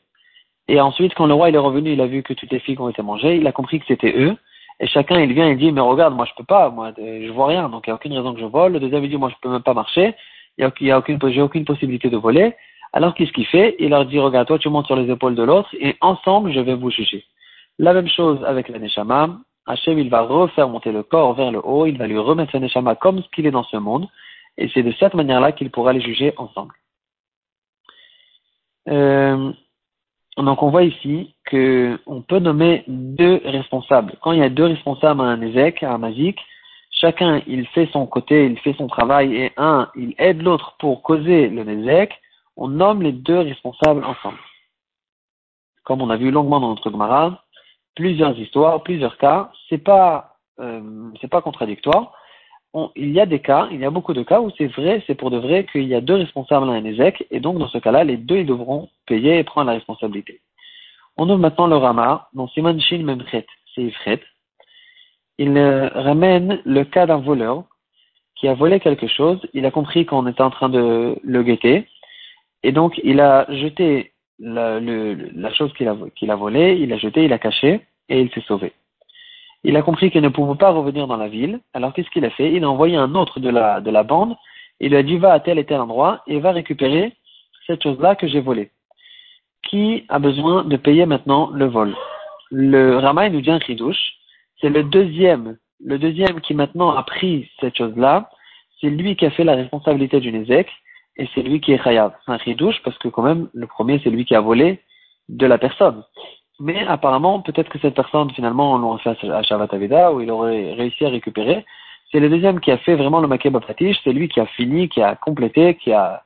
Et 0.70 0.80
ensuite, 0.80 1.16
quand 1.16 1.26
le 1.26 1.34
roi 1.34 1.50
il 1.50 1.56
est 1.56 1.66
revenu, 1.70 1.92
il 1.94 2.02
a 2.02 2.06
vu 2.06 2.22
que 2.22 2.34
toutes 2.34 2.52
les 2.52 2.60
figues 2.60 2.80
ont 2.80 2.90
été 2.90 3.02
mangées, 3.02 3.36
il 3.38 3.48
a 3.48 3.52
compris 3.52 3.80
que 3.80 3.86
c'était 3.88 4.14
eux 4.16 4.38
et 4.80 4.88
chacun, 4.88 5.20
il 5.20 5.34
vient 5.34 5.50
et 5.50 5.56
dit, 5.56 5.72
mais 5.72 5.82
regarde, 5.82 6.16
moi 6.16 6.26
je 6.26 6.34
peux 6.38 6.46
pas, 6.46 6.70
moi 6.70 6.94
je 6.98 7.32
vois 7.32 7.48
rien, 7.48 7.68
donc 7.70 7.86
il 7.86 7.90
n'y 7.90 7.94
a 7.94 7.96
aucune 7.96 8.14
raison 8.14 8.34
que 8.34 8.40
je 8.40 8.46
vole. 8.46 8.74
Le 8.74 8.80
deuxième, 8.80 9.04
il 9.04 9.10
dit, 9.10 9.18
moi 9.18 9.30
je 9.30 9.36
peux 9.42 9.50
même 9.50 9.64
pas 9.64 9.74
marcher, 9.74 10.16
il 10.58 10.62
y 10.62 10.92
a, 10.92 10.98
aucune, 10.98 11.20
j'ai 11.32 11.42
aucune 11.42 11.66
possibilité 11.66 12.10
de 12.10 12.18
voler. 12.18 12.56
Alors 12.94 13.14
qu'est-ce 13.16 13.32
qu'il 13.32 13.48
fait? 13.48 13.76
Il 13.80 13.90
leur 13.90 14.06
dit, 14.06 14.20
regarde, 14.20 14.48
toi 14.48 14.60
tu 14.60 14.70
montes 14.70 14.86
sur 14.86 14.96
les 14.96 15.12
épaules 15.12 15.36
de 15.36 15.44
l'autre 15.44 15.70
et 15.80 15.96
ensemble 16.02 16.54
je 16.54 16.60
vais 16.60 16.76
vous 16.76 16.92
juger. 16.92 17.26
La 17.78 17.94
même 17.94 18.08
chose 18.08 18.44
avec 18.46 18.70
la 18.70 18.80
Neshama. 18.80 19.38
Hachem, 19.66 20.00
il 20.00 20.10
va 20.10 20.22
refaire 20.22 20.70
monter 20.70 20.92
le 20.92 21.04
corps 21.04 21.34
vers 21.34 21.52
le 21.52 21.60
haut, 21.64 21.86
il 21.86 21.98
va 21.98 22.08
lui 22.08 22.18
remettre 22.18 22.52
la 22.54 22.60
Neshama 22.62 22.96
comme 22.96 23.22
ce 23.22 23.30
qu'il 23.30 23.48
est 23.48 23.52
dans 23.52 23.64
ce 23.64 23.78
monde, 23.78 24.08
et 24.58 24.70
c'est 24.74 24.84
de 24.84 24.92
cette 24.94 25.14
manière-là 25.14 25.52
qu'il 25.52 25.72
pourra 25.72 25.94
les 25.94 26.02
juger 26.02 26.34
ensemble. 26.38 26.74
Euh, 28.88 29.52
donc 30.38 30.64
on 30.64 30.70
voit 30.70 30.84
ici 30.84 31.36
qu'on 31.50 32.22
peut 32.28 32.40
nommer 32.40 32.84
deux 32.88 33.42
responsables. 33.44 34.14
Quand 34.22 34.32
il 34.32 34.40
y 34.40 34.44
a 34.44 34.50
deux 34.50 34.66
responsables 34.66 35.22
à 35.22 35.26
un 35.26 35.42
ézec, 35.42 35.84
à 35.84 35.94
un 35.94 35.98
magique, 35.98 36.40
chacun 36.92 37.42
il 37.48 37.66
fait 37.68 37.90
son 37.92 38.06
côté, 38.06 38.46
il 38.46 38.58
fait 38.60 38.74
son 38.74 38.88
travail 38.88 39.36
et 39.36 39.52
un 39.58 39.90
il 39.96 40.16
aide 40.18 40.42
l'autre 40.42 40.76
pour 40.80 41.02
causer 41.02 41.50
le 41.50 41.64
nézek, 41.64 42.14
on 42.56 42.68
nomme 42.68 43.02
les 43.02 43.12
deux 43.12 43.40
responsables 43.40 44.04
ensemble. 44.04 44.40
Comme 45.84 46.02
on 46.02 46.10
a 46.10 46.18
vu 46.18 46.30
longuement 46.32 46.60
dans 46.60 46.70
notre 46.70 46.92
Gemara, 46.92 47.44
plusieurs 47.96 48.38
histoires, 48.38 48.84
plusieurs 48.84 49.18
cas, 49.18 49.52
c'est 49.70 49.84
pas 49.84 50.36
euh, 50.60 51.12
c'est 51.22 51.30
pas 51.30 51.42
contradictoire. 51.42 52.14
Il 52.96 53.12
y 53.12 53.20
a 53.20 53.26
des 53.26 53.40
cas, 53.40 53.68
il 53.72 53.80
y 53.80 53.86
a 53.86 53.90
beaucoup 53.90 54.14
de 54.14 54.24
cas 54.24 54.42
où 54.42 54.52
c'est 54.58 54.68
vrai, 54.68 55.04
c'est 55.08 55.16
pour 55.16 55.32
de 55.32 55.38
vrai 55.38 55.66
qu'il 55.72 55.88
y 55.88 55.96
a 55.96 56.02
deux 56.02 56.16
responsables 56.16 56.70
à 56.70 56.74
un 56.74 56.86
ézec, 56.86 57.26
et 57.32 57.40
donc 57.40 57.58
dans 57.58 57.68
ce 57.68 57.80
cas-là, 57.80 58.04
les 58.04 58.18
deux 58.18 58.38
ils 58.38 58.46
devront 58.46 58.90
payer 59.08 59.40
et 59.40 59.44
prendre 59.44 59.68
la 59.68 59.74
responsabilité. 59.74 60.42
On 61.18 61.30
ouvre 61.30 61.40
maintenant 61.40 61.68
le 61.68 61.78
Rama, 61.78 62.30
dans 62.34 62.48
Simon 62.50 62.80
Shin 62.80 63.04
Memchet, 63.04 63.46
c'est 63.74 63.84
Ifret. 63.84 64.22
Il 65.38 65.58
euh, 65.58 65.90
ramène 65.90 66.62
le 66.66 66.84
cas 66.84 67.08
d'un 67.08 67.18
voleur 67.18 67.64
qui 68.36 68.48
a 68.48 68.54
volé 68.54 68.80
quelque 68.80 69.08
chose, 69.08 69.40
il 69.54 69.66
a 69.66 69.72
compris 69.72 70.06
qu'on 70.06 70.28
était 70.28 70.42
en 70.42 70.52
train 70.52 70.70
de 70.70 71.18
le 71.24 71.44
guetter, 71.44 71.88
et 72.64 72.72
donc 72.72 73.00
il 73.04 73.20
a 73.20 73.52
jeté 73.52 74.14
la, 74.38 74.80
chose 75.54 75.74
qu'il 75.74 75.88
a, 75.88 75.98
qu'il 76.16 76.32
a 76.32 76.36
volée, 76.36 76.78
il 76.80 76.94
a 76.94 76.98
jeté, 76.98 77.26
il 77.26 77.34
a 77.34 77.40
caché, 77.40 77.82
et 78.10 78.22
il 78.22 78.32
s'est 78.32 78.44
sauvé. 78.48 78.74
Il 79.64 79.76
a 79.76 79.82
compris 79.82 80.10
qu'il 80.12 80.22
ne 80.22 80.30
pouvait 80.30 80.58
pas 80.58 80.72
revenir 80.72 81.08
dans 81.08 81.18
la 81.18 81.28
ville, 81.28 81.60
alors 81.74 81.94
qu'est-ce 81.94 82.10
qu'il 82.10 82.26
a 82.26 82.30
fait? 82.30 82.52
Il 82.54 82.64
a 82.64 82.70
envoyé 82.70 82.96
un 82.96 83.14
autre 83.16 83.40
de 83.40 83.50
la, 83.50 83.82
de 83.82 83.92
la 83.92 84.04
bande, 84.04 84.36
il 84.80 84.90
lui 84.90 84.98
a 84.98 85.04
dit 85.04 85.18
va 85.18 85.34
à 85.34 85.40
tel 85.40 85.60
et 85.60 85.66
tel 85.66 85.82
endroit, 85.82 86.22
et 86.28 86.40
va 86.40 86.52
récupérer 86.52 87.14
cette 87.68 87.84
chose-là 87.84 88.16
que 88.16 88.28
j'ai 88.28 88.40
volée 88.40 88.72
qui 89.70 90.06
a 90.10 90.20
besoin 90.20 90.64
de 90.64 90.78
payer 90.78 91.06
maintenant 91.06 91.50
le 91.52 91.66
vol? 91.66 91.96
Le 92.52 92.98
Rama 92.98 93.30
nous 93.30 93.42
dit 93.42 93.52
un 93.52 93.60
chidouche, 93.60 94.14
c'est 94.60 94.70
le 94.70 94.84
deuxième, 94.84 95.58
le 95.84 96.00
deuxième 96.00 96.42
qui 96.42 96.54
maintenant 96.54 96.92
a 96.92 97.04
pris 97.04 97.50
cette 97.60 97.78
chose-là, 97.78 98.30
c'est 98.82 98.90
lui 98.90 99.16
qui 99.16 99.26
a 99.26 99.32
fait 99.32 99.44
la 99.44 99.56
responsabilité 99.56 100.20
du 100.20 100.32
Nézek, 100.32 100.68
et 101.18 101.28
c'est 101.34 101.42
lui 101.42 101.60
qui 101.60 101.74
est 101.74 101.84
chayav. 101.84 102.14
C'est 102.26 102.32
un 102.32 102.40
chidouche 102.40 102.82
parce 102.84 102.98
que 102.98 103.10
quand 103.10 103.22
même, 103.22 103.50
le 103.54 103.68
premier, 103.68 104.00
c'est 104.04 104.10
lui 104.10 104.26
qui 104.26 104.36
a 104.36 104.42
volé 104.42 104.80
de 105.28 105.46
la 105.46 105.58
personne. 105.58 106.04
Mais 106.60 106.86
apparemment, 106.86 107.42
peut-être 107.42 107.70
que 107.70 107.80
cette 107.80 107.96
personne, 107.96 108.32
finalement, 108.32 108.74
on 108.74 108.78
l'aurait 108.78 109.16
fait 109.16 109.30
à 109.30 109.44
Shavat 109.44 109.68
Aveda, 109.72 110.12
où 110.12 110.22
il 110.22 110.30
aurait 110.30 110.74
réussi 110.74 111.06
à 111.06 111.10
récupérer. 111.10 111.66
C'est 112.12 112.20
le 112.20 112.30
deuxième 112.30 112.60
qui 112.60 112.72
a 112.72 112.78
fait 112.78 112.96
vraiment 112.96 113.22
le 113.22 113.28
Makeb 113.28 113.58
c'est 114.04 114.14
lui 114.14 114.28
qui 114.28 114.40
a 114.40 114.46
fini, 114.46 114.90
qui 114.90 115.02
a 115.02 115.16
complété, 115.16 115.76
qui 115.76 115.94
a, 115.94 116.24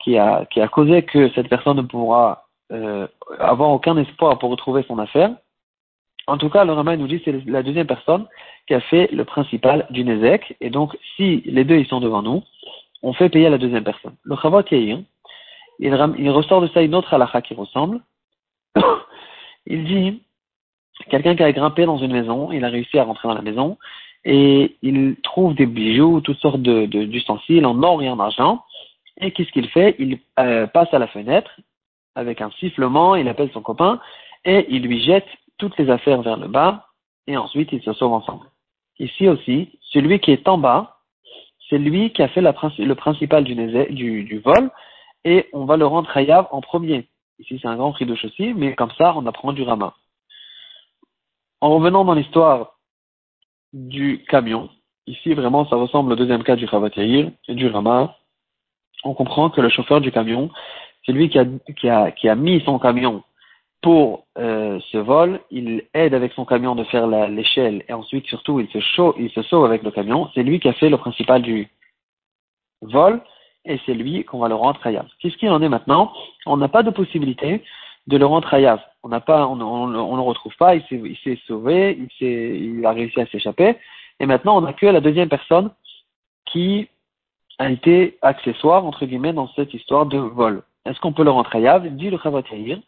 qui 0.00 0.18
a, 0.18 0.44
qui 0.46 0.60
a 0.60 0.68
causé 0.68 1.02
que 1.02 1.30
cette 1.30 1.48
personne 1.48 1.78
ne 1.78 1.82
pourra 1.82 2.46
euh, 2.72 3.06
avoir 3.38 3.70
aucun 3.70 3.96
espoir 3.96 4.38
pour 4.38 4.50
retrouver 4.50 4.84
son 4.86 4.98
affaire. 4.98 5.30
En 6.26 6.36
tout 6.36 6.50
cas, 6.50 6.64
le 6.64 6.72
Rama 6.72 6.96
nous 6.96 7.08
dit 7.08 7.22
c'est 7.24 7.44
la 7.46 7.62
deuxième 7.62 7.86
personne 7.86 8.26
qui 8.66 8.74
a 8.74 8.80
fait 8.80 9.08
le 9.12 9.24
principal 9.24 9.86
du 9.90 10.04
Nezek. 10.04 10.56
Et 10.60 10.70
donc, 10.70 10.96
si 11.16 11.42
les 11.46 11.64
deux 11.64 11.76
ils 11.76 11.86
sont 11.86 12.00
devant 12.00 12.22
nous, 12.22 12.42
on 13.02 13.12
fait 13.12 13.28
payer 13.28 13.46
à 13.46 13.50
la 13.50 13.58
deuxième 13.58 13.84
personne. 13.84 14.14
Le 14.22 14.36
Chavat 14.36 14.64
il, 14.70 15.04
il 15.78 16.30
ressort 16.30 16.60
de 16.60 16.68
ça 16.68 16.82
une 16.82 16.94
autre 16.94 17.14
halakha 17.14 17.40
qui 17.40 17.54
ressemble. 17.54 18.00
il 19.70 19.84
dit, 19.84 20.22
quelqu'un 21.08 21.34
qui 21.34 21.42
a 21.42 21.52
grimpé 21.52 21.86
dans 21.86 21.98
une 21.98 22.12
maison, 22.12 22.52
il 22.52 22.64
a 22.64 22.68
réussi 22.68 22.98
à 22.98 23.04
rentrer 23.04 23.28
dans 23.28 23.34
la 23.34 23.42
maison, 23.42 23.78
et 24.24 24.76
il 24.82 25.16
trouve 25.22 25.54
des 25.54 25.66
bijoux, 25.66 26.20
toutes 26.20 26.40
sortes 26.40 26.60
d'ustensiles 26.60 27.64
en 27.64 27.82
or 27.82 28.02
et 28.02 28.10
en 28.10 28.18
argent. 28.18 28.64
Et 29.20 29.30
qu'est-ce 29.32 29.52
qu'il 29.52 29.68
fait? 29.68 29.96
Il 29.98 30.18
euh, 30.38 30.66
passe 30.66 30.92
à 30.92 30.98
la 30.98 31.06
fenêtre, 31.06 31.50
avec 32.14 32.40
un 32.40 32.50
sifflement, 32.58 33.16
il 33.16 33.28
appelle 33.28 33.50
son 33.52 33.62
copain 33.62 34.00
et 34.44 34.66
il 34.68 34.82
lui 34.82 35.02
jette 35.02 35.28
toutes 35.58 35.76
les 35.78 35.90
affaires 35.90 36.22
vers 36.22 36.36
le 36.36 36.48
bas 36.48 36.88
et 37.26 37.36
ensuite 37.36 37.70
ils 37.72 37.82
se 37.82 37.92
sauvent 37.92 38.12
ensemble. 38.12 38.46
Ici 38.98 39.28
aussi, 39.28 39.78
celui 39.92 40.20
qui 40.20 40.32
est 40.32 40.48
en 40.48 40.58
bas, 40.58 40.98
c'est 41.68 41.78
lui 41.78 42.12
qui 42.12 42.22
a 42.22 42.28
fait 42.28 42.40
le 42.40 42.94
principal 42.94 43.44
du, 43.44 44.38
vol 44.44 44.70
et 45.24 45.48
on 45.52 45.64
va 45.64 45.76
le 45.76 45.86
rendre 45.86 46.14
hayav 46.16 46.48
en 46.50 46.60
premier. 46.60 47.06
Ici 47.40 47.58
c'est 47.60 47.68
un 47.68 47.76
grand 47.76 47.92
de 47.98 48.12
aussi, 48.12 48.54
mais 48.54 48.74
comme 48.74 48.90
ça 48.98 49.14
on 49.16 49.26
apprend 49.26 49.52
du 49.52 49.62
rama. 49.62 49.94
En 51.62 51.70
revenant 51.70 52.04
dans 52.04 52.14
l'histoire 52.14 52.74
du 53.72 54.24
camion, 54.28 54.68
ici 55.06 55.32
vraiment 55.32 55.66
ça 55.66 55.76
ressemble 55.76 56.12
au 56.12 56.16
deuxième 56.16 56.44
cas 56.44 56.56
du 56.56 56.68
Chavatyair 56.68 57.30
et 57.48 57.54
du 57.54 57.66
rama, 57.68 58.16
on 59.04 59.14
comprend 59.14 59.48
que 59.48 59.62
le 59.62 59.70
chauffeur 59.70 60.02
du 60.02 60.12
camion, 60.12 60.50
c'est 61.06 61.12
lui 61.12 61.30
qui 61.30 61.38
a, 61.88 62.34
mis 62.34 62.60
son 62.64 62.78
camion 62.78 63.22
pour 63.80 64.26
euh, 64.36 64.78
ce 64.92 64.98
vol, 64.98 65.40
il 65.50 65.84
aide 65.94 66.12
avec 66.12 66.32
son 66.34 66.44
camion 66.44 66.74
de 66.74 66.84
faire 66.84 67.06
l'échelle 67.06 67.82
et 67.88 67.94
ensuite 67.94 68.26
surtout 68.26 68.60
il 68.60 68.68
se, 68.68 69.18
il 69.18 69.30
se 69.30 69.42
sauve 69.44 69.64
avec 69.64 69.82
le 69.82 69.90
camion. 69.90 70.28
C'est 70.34 70.42
lui 70.42 70.60
qui 70.60 70.68
a 70.68 70.74
fait 70.74 70.90
le 70.90 70.98
principal 70.98 71.40
du 71.40 71.70
vol 72.82 73.22
et 73.64 73.78
c'est 73.84 73.94
lui 73.94 74.24
qu'on 74.24 74.38
va 74.38 74.48
le 74.48 74.54
rendre 74.54 74.84
hayav. 74.86 75.06
Qu'est-ce 75.18 75.36
qu'il 75.36 75.50
en 75.50 75.62
est 75.62 75.68
maintenant? 75.68 76.12
On 76.46 76.56
n'a 76.56 76.68
pas 76.68 76.82
de 76.82 76.90
possibilité 76.90 77.62
de 78.06 78.16
le 78.16 78.26
rendre 78.26 78.52
hayav. 78.52 78.80
On 79.02 79.08
n'a 79.08 79.20
pas, 79.20 79.46
on, 79.46 79.60
on, 79.60 80.16
le 80.16 80.22
retrouve 80.22 80.54
pas. 80.56 80.74
Il 80.74 81.16
s'est 81.22 81.38
sauvé, 81.46 81.98
il, 82.20 82.26
il 82.26 82.86
a 82.86 82.92
réussi 82.92 83.20
à 83.20 83.26
s'échapper 83.26 83.76
et 84.18 84.26
maintenant 84.26 84.56
on 84.56 84.62
n'a 84.62 84.72
que 84.72 84.86
la 84.86 85.00
deuxième 85.00 85.28
personne 85.28 85.70
qui 86.46 86.88
a 87.58 87.70
été 87.70 88.18
accessoire 88.22 88.84
entre 88.84 89.04
guillemets 89.06 89.32
dans 89.32 89.48
cette 89.54 89.74
histoire 89.74 90.06
de 90.06 90.18
vol. 90.18 90.62
Est-ce 90.86 90.98
qu'on 91.00 91.12
peut 91.12 91.24
le 91.24 91.30
rendre 91.30 91.54
hayav 91.54 91.86
Dit 91.88 92.10
le 92.10 92.18
Chavatahir. 92.18 92.78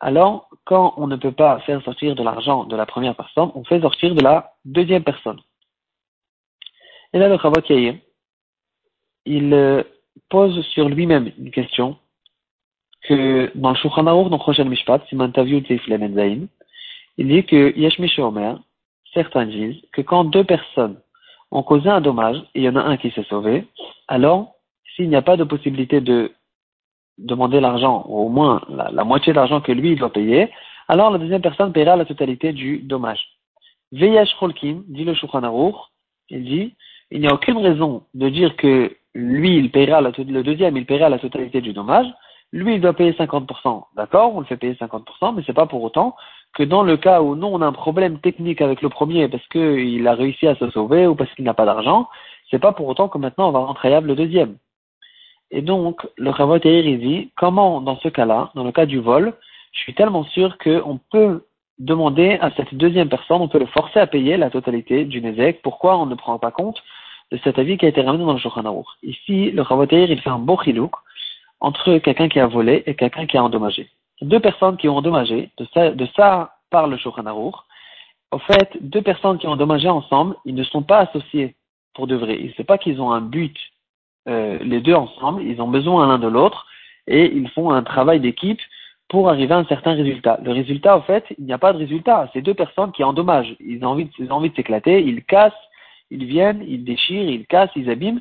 Alors, 0.00 0.48
quand 0.64 0.94
on 0.96 1.06
ne 1.06 1.16
peut 1.16 1.32
pas 1.32 1.58
faire 1.60 1.82
sortir 1.82 2.14
de 2.14 2.22
l'argent 2.22 2.64
de 2.64 2.76
la 2.76 2.86
première 2.86 3.16
personne, 3.16 3.50
on 3.54 3.64
fait 3.64 3.80
sortir 3.80 4.14
de 4.14 4.20
la 4.20 4.52
deuxième 4.64 5.02
personne. 5.02 5.40
Et 7.12 7.18
là, 7.18 7.28
le 7.28 7.38
Chavatahir, 7.38 7.96
il 9.24 9.54
euh, 9.54 9.82
pose 10.28 10.60
sur 10.68 10.88
lui-même 10.88 11.32
une 11.38 11.50
question 11.50 11.96
que 13.02 13.50
dans 13.54 13.70
le 13.70 13.76
Shulchan 13.76 14.06
Aruch, 14.06 14.30
dans 14.30 14.38
Prochain 14.38 14.64
Mishpat, 14.64 15.02
c'est 15.08 15.16
Mantaviu 15.16 15.62
Zain, 15.66 16.46
il 17.18 17.28
dit 17.28 17.44
que 17.44 17.76
Yesh 17.76 18.18
Omer, 18.18 18.58
certains 19.12 19.46
disent 19.46 19.80
que 19.92 20.00
quand 20.02 20.24
deux 20.24 20.44
personnes 20.44 20.96
ont 21.50 21.62
causé 21.62 21.88
un 21.88 22.00
dommage 22.00 22.38
et 22.54 22.60
il 22.60 22.64
y 22.64 22.68
en 22.68 22.76
a 22.76 22.82
un 22.82 22.96
qui 22.96 23.10
s'est 23.10 23.24
sauvé, 23.24 23.66
alors 24.08 24.54
s'il 24.94 25.08
n'y 25.08 25.16
a 25.16 25.22
pas 25.22 25.36
de 25.36 25.44
possibilité 25.44 26.00
de 26.00 26.32
demander 27.18 27.60
l'argent, 27.60 28.04
ou 28.08 28.26
au 28.26 28.28
moins 28.28 28.62
la, 28.68 29.04
moitié 29.04 29.32
de 29.32 29.36
l'argent 29.36 29.60
que 29.60 29.70
lui 29.70 29.94
doit 29.94 30.12
payer, 30.12 30.50
alors 30.88 31.10
la 31.10 31.18
deuxième 31.18 31.42
personne 31.42 31.72
paiera 31.72 31.96
la 31.96 32.04
totalité 32.04 32.52
du 32.52 32.78
dommage. 32.78 33.20
Veyesh 33.92 34.34
Cholkin, 34.40 34.82
dit 34.88 35.04
le 35.04 35.14
Shulchan 35.14 35.42
il 36.30 36.44
dit, 36.44 36.74
il 37.10 37.20
n'y 37.20 37.28
a 37.28 37.34
aucune 37.34 37.58
raison 37.58 38.04
de 38.14 38.28
dire 38.28 38.56
que 38.56 38.96
lui, 39.14 39.56
il 39.56 39.70
paiera 39.70 40.00
le 40.00 40.42
deuxième, 40.42 40.76
il 40.76 40.86
paiera 40.86 41.08
la 41.08 41.18
totalité 41.18 41.60
du 41.60 41.72
dommage. 41.72 42.06
Lui, 42.52 42.74
il 42.74 42.80
doit 42.80 42.92
payer 42.92 43.12
50%. 43.12 43.84
D'accord, 43.96 44.34
on 44.34 44.40
le 44.40 44.46
fait 44.46 44.56
payer 44.56 44.74
50%, 44.74 45.34
mais 45.34 45.42
c'est 45.46 45.52
pas 45.52 45.66
pour 45.66 45.82
autant 45.82 46.16
que 46.54 46.62
dans 46.62 46.82
le 46.82 46.96
cas 46.96 47.20
où 47.20 47.34
nous, 47.34 47.48
on 47.48 47.60
a 47.62 47.66
un 47.66 47.72
problème 47.72 48.20
technique 48.20 48.60
avec 48.60 48.80
le 48.80 48.88
premier 48.88 49.28
parce 49.28 49.46
qu'il 49.48 50.06
a 50.06 50.14
réussi 50.14 50.46
à 50.46 50.54
se 50.54 50.70
sauver 50.70 51.06
ou 51.06 51.14
parce 51.14 51.32
qu'il 51.34 51.44
n'a 51.44 51.54
pas 51.54 51.64
d'argent, 51.64 52.08
c'est 52.50 52.60
pas 52.60 52.72
pour 52.72 52.86
autant 52.86 53.08
que 53.08 53.18
maintenant 53.18 53.48
on 53.48 53.52
va 53.52 53.58
rentrer 53.60 54.00
le 54.00 54.14
deuxième. 54.14 54.56
Et 55.50 55.62
donc, 55.62 56.06
le 56.16 56.30
Ravot 56.30 56.58
il 56.64 57.00
dit, 57.00 57.30
comment 57.36 57.80
dans 57.80 57.98
ce 57.98 58.08
cas-là, 58.08 58.50
dans 58.54 58.64
le 58.64 58.72
cas 58.72 58.86
du 58.86 58.98
vol, 58.98 59.34
je 59.72 59.80
suis 59.80 59.94
tellement 59.94 60.24
sûr 60.24 60.56
qu'on 60.58 61.00
peut 61.10 61.44
demander 61.78 62.38
à 62.40 62.50
cette 62.52 62.74
deuxième 62.74 63.08
personne, 63.08 63.40
on 63.40 63.48
peut 63.48 63.58
le 63.58 63.66
forcer 63.66 63.98
à 63.98 64.06
payer 64.06 64.36
la 64.36 64.50
totalité 64.50 65.04
du 65.04 65.20
Nézek. 65.20 65.60
Pourquoi 65.62 65.98
on 65.98 66.06
ne 66.06 66.14
prend 66.14 66.38
pas 66.38 66.52
compte 66.52 66.80
de 67.32 67.38
cet 67.44 67.58
avis 67.58 67.78
qui 67.78 67.86
a 67.86 67.88
été 67.88 68.00
ramené 68.00 68.24
dans 68.24 68.32
le 68.32 68.38
Shulchan 68.38 68.84
Ici, 69.02 69.50
le 69.50 69.62
Ravot 69.62 69.86
il 69.90 70.20
fait 70.20 70.30
un 70.30 70.38
beau 70.38 70.56
chilouk 70.56 70.92
entre 71.60 71.98
quelqu'un 71.98 72.28
qui 72.28 72.40
a 72.40 72.46
volé 72.46 72.82
et 72.86 72.94
quelqu'un 72.94 73.26
qui 73.26 73.36
a 73.36 73.44
endommagé. 73.44 73.88
Deux 74.22 74.40
personnes 74.40 74.76
qui 74.76 74.88
ont 74.88 74.96
endommagé, 74.96 75.50
de 75.56 75.66
ça, 75.72 75.90
de 75.90 76.06
ça 76.16 76.56
parle 76.70 76.90
le 76.90 76.96
Shulchan 76.96 77.24
Au 78.30 78.38
fait, 78.38 78.70
deux 78.80 79.02
personnes 79.02 79.38
qui 79.38 79.46
ont 79.46 79.52
endommagé 79.52 79.88
ensemble, 79.88 80.36
ils 80.44 80.54
ne 80.54 80.64
sont 80.64 80.82
pas 80.82 80.98
associés 80.98 81.54
pour 81.94 82.06
de 82.06 82.16
vrai. 82.16 82.38
Il 82.40 82.54
ne 82.58 82.64
pas 82.64 82.78
qu'ils 82.78 83.00
ont 83.00 83.12
un 83.12 83.20
but, 83.20 83.56
euh, 84.28 84.58
les 84.60 84.80
deux 84.80 84.94
ensemble, 84.94 85.42
ils 85.42 85.60
ont 85.60 85.68
besoin 85.68 86.06
l'un 86.06 86.18
de 86.18 86.28
l'autre 86.28 86.66
et 87.06 87.32
ils 87.34 87.48
font 87.50 87.70
un 87.70 87.82
travail 87.82 88.20
d'équipe 88.20 88.60
pour 89.08 89.28
arriver 89.28 89.54
à 89.54 89.58
un 89.58 89.64
certain 89.66 89.92
résultat. 89.92 90.40
Le 90.42 90.52
résultat, 90.52 90.96
en 90.96 91.02
fait, 91.02 91.24
il 91.38 91.44
n'y 91.44 91.52
a 91.52 91.58
pas 91.58 91.72
de 91.72 91.78
résultat. 91.78 92.30
C'est 92.32 92.42
deux 92.42 92.54
personnes 92.54 92.92
qui 92.92 93.04
endommagent. 93.04 93.54
Ils 93.60 93.84
ont 93.84 93.90
envie, 93.90 94.08
ils 94.18 94.32
ont 94.32 94.36
envie 94.36 94.50
de 94.50 94.56
s'éclater, 94.56 95.02
ils 95.02 95.22
cassent, 95.24 95.52
ils 96.10 96.24
viennent, 96.24 96.64
ils 96.66 96.84
déchirent, 96.84 97.28
ils 97.28 97.46
cassent, 97.46 97.70
ils 97.76 97.90
abîment. 97.90 98.20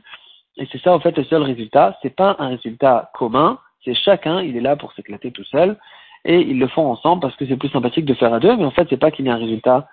Et 0.57 0.67
c'est 0.71 0.81
ça, 0.81 0.93
en 0.93 0.99
fait, 0.99 1.17
le 1.17 1.23
seul 1.25 1.41
résultat. 1.41 1.97
C'est 2.01 2.15
pas 2.15 2.35
un 2.39 2.49
résultat 2.49 3.11
commun. 3.13 3.59
C'est 3.83 3.93
chacun, 3.93 4.41
il 4.41 4.55
est 4.55 4.61
là 4.61 4.75
pour 4.75 4.93
s'éclater 4.93 5.31
tout 5.31 5.43
seul. 5.45 5.77
Et 6.25 6.39
ils 6.39 6.59
le 6.59 6.67
font 6.67 6.89
ensemble 6.89 7.21
parce 7.21 7.35
que 7.35 7.45
c'est 7.45 7.57
plus 7.57 7.69
sympathique 7.69 8.05
de 8.05 8.13
faire 8.13 8.33
à 8.33 8.39
deux, 8.39 8.55
mais 8.55 8.65
en 8.65 8.71
fait, 8.71 8.87
c'est 8.89 8.97
pas 8.97 9.11
qu'il 9.11 9.25
y 9.25 9.29
a 9.29 9.33
un 9.33 9.39
résultat 9.39 9.87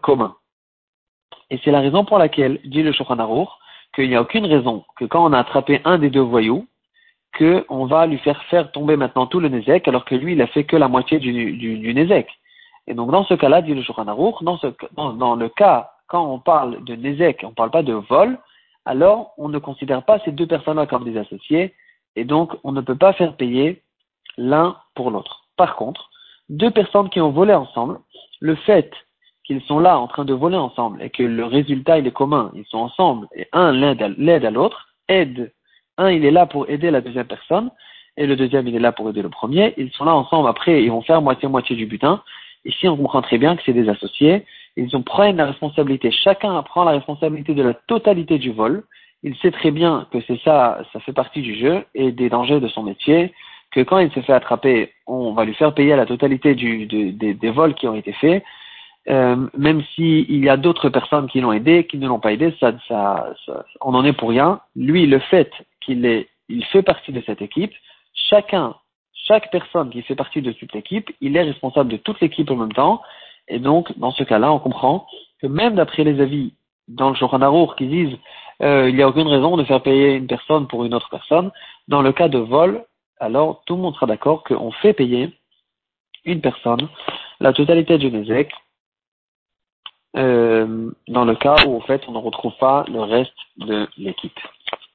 commun. 0.00 0.36
Et 1.50 1.58
c'est 1.64 1.70
la 1.70 1.80
raison 1.80 2.04
pour 2.04 2.18
laquelle, 2.18 2.60
dit 2.64 2.82
le 2.82 2.92
Shulchan 2.92 3.46
qu'il 3.94 4.08
n'y 4.08 4.16
a 4.16 4.22
aucune 4.22 4.46
raison 4.46 4.84
que 4.96 5.04
quand 5.04 5.24
on 5.28 5.32
a 5.32 5.38
attrapé 5.38 5.82
un 5.84 5.98
des 5.98 6.08
deux 6.08 6.20
voyous, 6.20 6.66
qu'on 7.36 7.86
va 7.86 8.06
lui 8.06 8.18
faire 8.18 8.42
faire 8.44 8.70
tomber 8.72 8.96
maintenant 8.96 9.26
tout 9.26 9.40
le 9.40 9.48
Nézek, 9.48 9.88
alors 9.88 10.04
que 10.04 10.14
lui, 10.14 10.32
il 10.32 10.42
a 10.42 10.46
fait 10.46 10.64
que 10.64 10.76
la 10.76 10.88
moitié 10.88 11.18
du, 11.18 11.52
du, 11.52 11.94
Nézek. 11.94 12.28
Et 12.86 12.94
donc, 12.94 13.10
dans 13.10 13.24
ce 13.24 13.34
cas-là, 13.34 13.62
dit 13.62 13.74
le 13.74 13.82
Shulchan 13.82 14.04
dans, 14.04 15.12
dans, 15.12 15.36
le 15.36 15.48
cas, 15.48 15.90
quand 16.12 16.30
on 16.30 16.38
parle 16.38 16.84
de 16.84 16.94
Nézek, 16.94 17.40
on 17.42 17.48
ne 17.48 17.54
parle 17.54 17.70
pas 17.70 17.82
de 17.82 17.94
vol, 17.94 18.38
alors 18.84 19.32
on 19.38 19.48
ne 19.48 19.58
considère 19.58 20.04
pas 20.04 20.18
ces 20.26 20.30
deux 20.30 20.46
personnes-là 20.46 20.86
comme 20.86 21.04
des 21.04 21.18
associés, 21.18 21.74
et 22.16 22.24
donc 22.24 22.52
on 22.64 22.72
ne 22.72 22.82
peut 22.82 22.98
pas 22.98 23.14
faire 23.14 23.34
payer 23.34 23.82
l'un 24.36 24.76
pour 24.94 25.10
l'autre. 25.10 25.46
Par 25.56 25.74
contre, 25.74 26.10
deux 26.50 26.70
personnes 26.70 27.08
qui 27.08 27.22
ont 27.22 27.30
volé 27.30 27.54
ensemble, 27.54 27.98
le 28.40 28.54
fait 28.56 28.92
qu'ils 29.44 29.62
sont 29.62 29.78
là 29.78 29.98
en 29.98 30.06
train 30.06 30.26
de 30.26 30.34
voler 30.34 30.58
ensemble 30.58 31.02
et 31.02 31.08
que 31.08 31.22
le 31.22 31.46
résultat 31.46 31.98
est 31.98 32.10
commun, 32.10 32.52
ils 32.54 32.66
sont 32.66 32.78
ensemble 32.78 33.26
et 33.34 33.48
un 33.52 33.72
l'aide 33.72 34.44
à 34.44 34.50
l'autre, 34.50 34.88
aide, 35.08 35.50
un 35.96 36.10
il 36.10 36.26
est 36.26 36.30
là 36.30 36.44
pour 36.44 36.68
aider 36.68 36.90
la 36.90 37.00
deuxième 37.00 37.26
personne 37.26 37.70
et 38.18 38.26
le 38.26 38.36
deuxième 38.36 38.68
il 38.68 38.76
est 38.76 38.80
là 38.80 38.92
pour 38.92 39.08
aider 39.08 39.22
le 39.22 39.30
premier, 39.30 39.72
ils 39.78 39.90
sont 39.92 40.04
là 40.04 40.14
ensemble 40.14 40.50
après 40.50 40.82
ils 40.82 40.90
vont 40.90 41.00
faire 41.00 41.22
moitié-moitié 41.22 41.74
du 41.74 41.86
butin. 41.86 42.22
Ici 42.66 42.86
on 42.86 42.98
comprend 42.98 43.22
très 43.22 43.38
bien 43.38 43.56
que 43.56 43.62
c'est 43.64 43.72
des 43.72 43.88
associés, 43.88 44.44
ils 44.76 44.96
ont 44.96 45.02
prennent 45.02 45.36
la 45.36 45.46
responsabilité, 45.46 46.10
chacun 46.10 46.62
prend 46.62 46.84
la 46.84 46.92
responsabilité 46.92 47.54
de 47.54 47.62
la 47.62 47.74
totalité 47.74 48.38
du 48.38 48.52
vol, 48.52 48.84
il 49.22 49.36
sait 49.36 49.50
très 49.50 49.70
bien 49.70 50.06
que 50.10 50.18
c'est 50.26 50.40
ça, 50.42 50.82
ça 50.92 51.00
fait 51.00 51.12
partie 51.12 51.42
du 51.42 51.54
jeu 51.54 51.84
et 51.94 52.10
des 52.10 52.28
dangers 52.28 52.60
de 52.60 52.68
son 52.68 52.82
métier, 52.82 53.32
que 53.70 53.80
quand 53.80 53.98
il 53.98 54.10
se 54.12 54.20
fait 54.20 54.32
attraper, 54.32 54.92
on 55.06 55.32
va 55.32 55.44
lui 55.44 55.54
faire 55.54 55.74
payer 55.74 55.96
la 55.96 56.06
totalité 56.06 56.54
du, 56.54 56.86
des, 56.86 57.12
des 57.34 57.50
vols 57.50 57.74
qui 57.74 57.88
ont 57.88 57.94
été 57.94 58.12
faits, 58.12 58.42
euh, 59.08 59.48
même 59.56 59.82
s'il 59.94 60.44
y 60.44 60.48
a 60.48 60.56
d'autres 60.56 60.88
personnes 60.88 61.28
qui 61.28 61.40
l'ont 61.40 61.52
aidé, 61.52 61.86
qui 61.86 61.98
ne 61.98 62.06
l'ont 62.06 62.20
pas 62.20 62.32
aidé, 62.32 62.54
ça, 62.60 62.72
ça, 62.86 63.34
on 63.80 63.92
n'en 63.92 64.04
est 64.04 64.12
pour 64.12 64.28
rien. 64.28 64.60
Lui, 64.76 65.06
le 65.06 65.18
fait 65.18 65.50
qu'il 65.80 66.06
est, 66.06 66.28
il 66.48 66.64
fait 66.66 66.82
partie 66.82 67.12
de 67.12 67.22
cette 67.26 67.42
équipe, 67.42 67.72
chacun, 68.14 68.76
chaque 69.26 69.50
personne 69.50 69.90
qui 69.90 70.02
fait 70.02 70.14
partie 70.14 70.42
de 70.42 70.52
toute 70.52 70.72
l'équipe, 70.72 71.10
il 71.20 71.36
est 71.36 71.42
responsable 71.42 71.90
de 71.90 71.96
toute 71.96 72.20
l'équipe 72.20 72.50
en 72.50 72.56
même 72.56 72.72
temps. 72.72 73.02
Et 73.48 73.58
donc, 73.58 73.96
dans 73.98 74.12
ce 74.12 74.24
cas-là, 74.24 74.52
on 74.52 74.58
comprend 74.58 75.06
que 75.40 75.46
même 75.46 75.74
d'après 75.74 76.04
les 76.04 76.20
avis 76.20 76.54
dans 76.88 77.10
le 77.10 77.16
Shulchan 77.16 77.66
qui 77.76 77.86
disent 77.86 78.18
euh, 78.62 78.88
il 78.88 78.94
n'y 78.94 79.02
a 79.02 79.08
aucune 79.08 79.28
raison 79.28 79.56
de 79.56 79.64
faire 79.64 79.82
payer 79.82 80.14
une 80.14 80.26
personne 80.26 80.68
pour 80.68 80.84
une 80.84 80.94
autre 80.94 81.08
personne, 81.10 81.50
dans 81.88 82.02
le 82.02 82.12
cas 82.12 82.28
de 82.28 82.38
vol, 82.38 82.84
alors 83.18 83.62
tout 83.66 83.76
le 83.76 83.82
monde 83.82 83.94
sera 83.94 84.06
d'accord 84.06 84.44
qu'on 84.44 84.70
fait 84.70 84.92
payer 84.92 85.32
une 86.24 86.40
personne 86.40 86.88
la 87.42 87.52
totalité 87.52 87.98
du 87.98 88.10
Nézek 88.10 88.52
euh, 90.16 90.90
dans 91.08 91.24
le 91.24 91.34
cas 91.34 91.56
où 91.66 91.76
en 91.76 91.80
fait 91.80 92.02
on 92.06 92.12
ne 92.12 92.18
retrouve 92.18 92.56
pas 92.58 92.84
le 92.88 93.00
reste 93.00 93.34
de 93.56 93.88
l'équipe. 93.96 94.38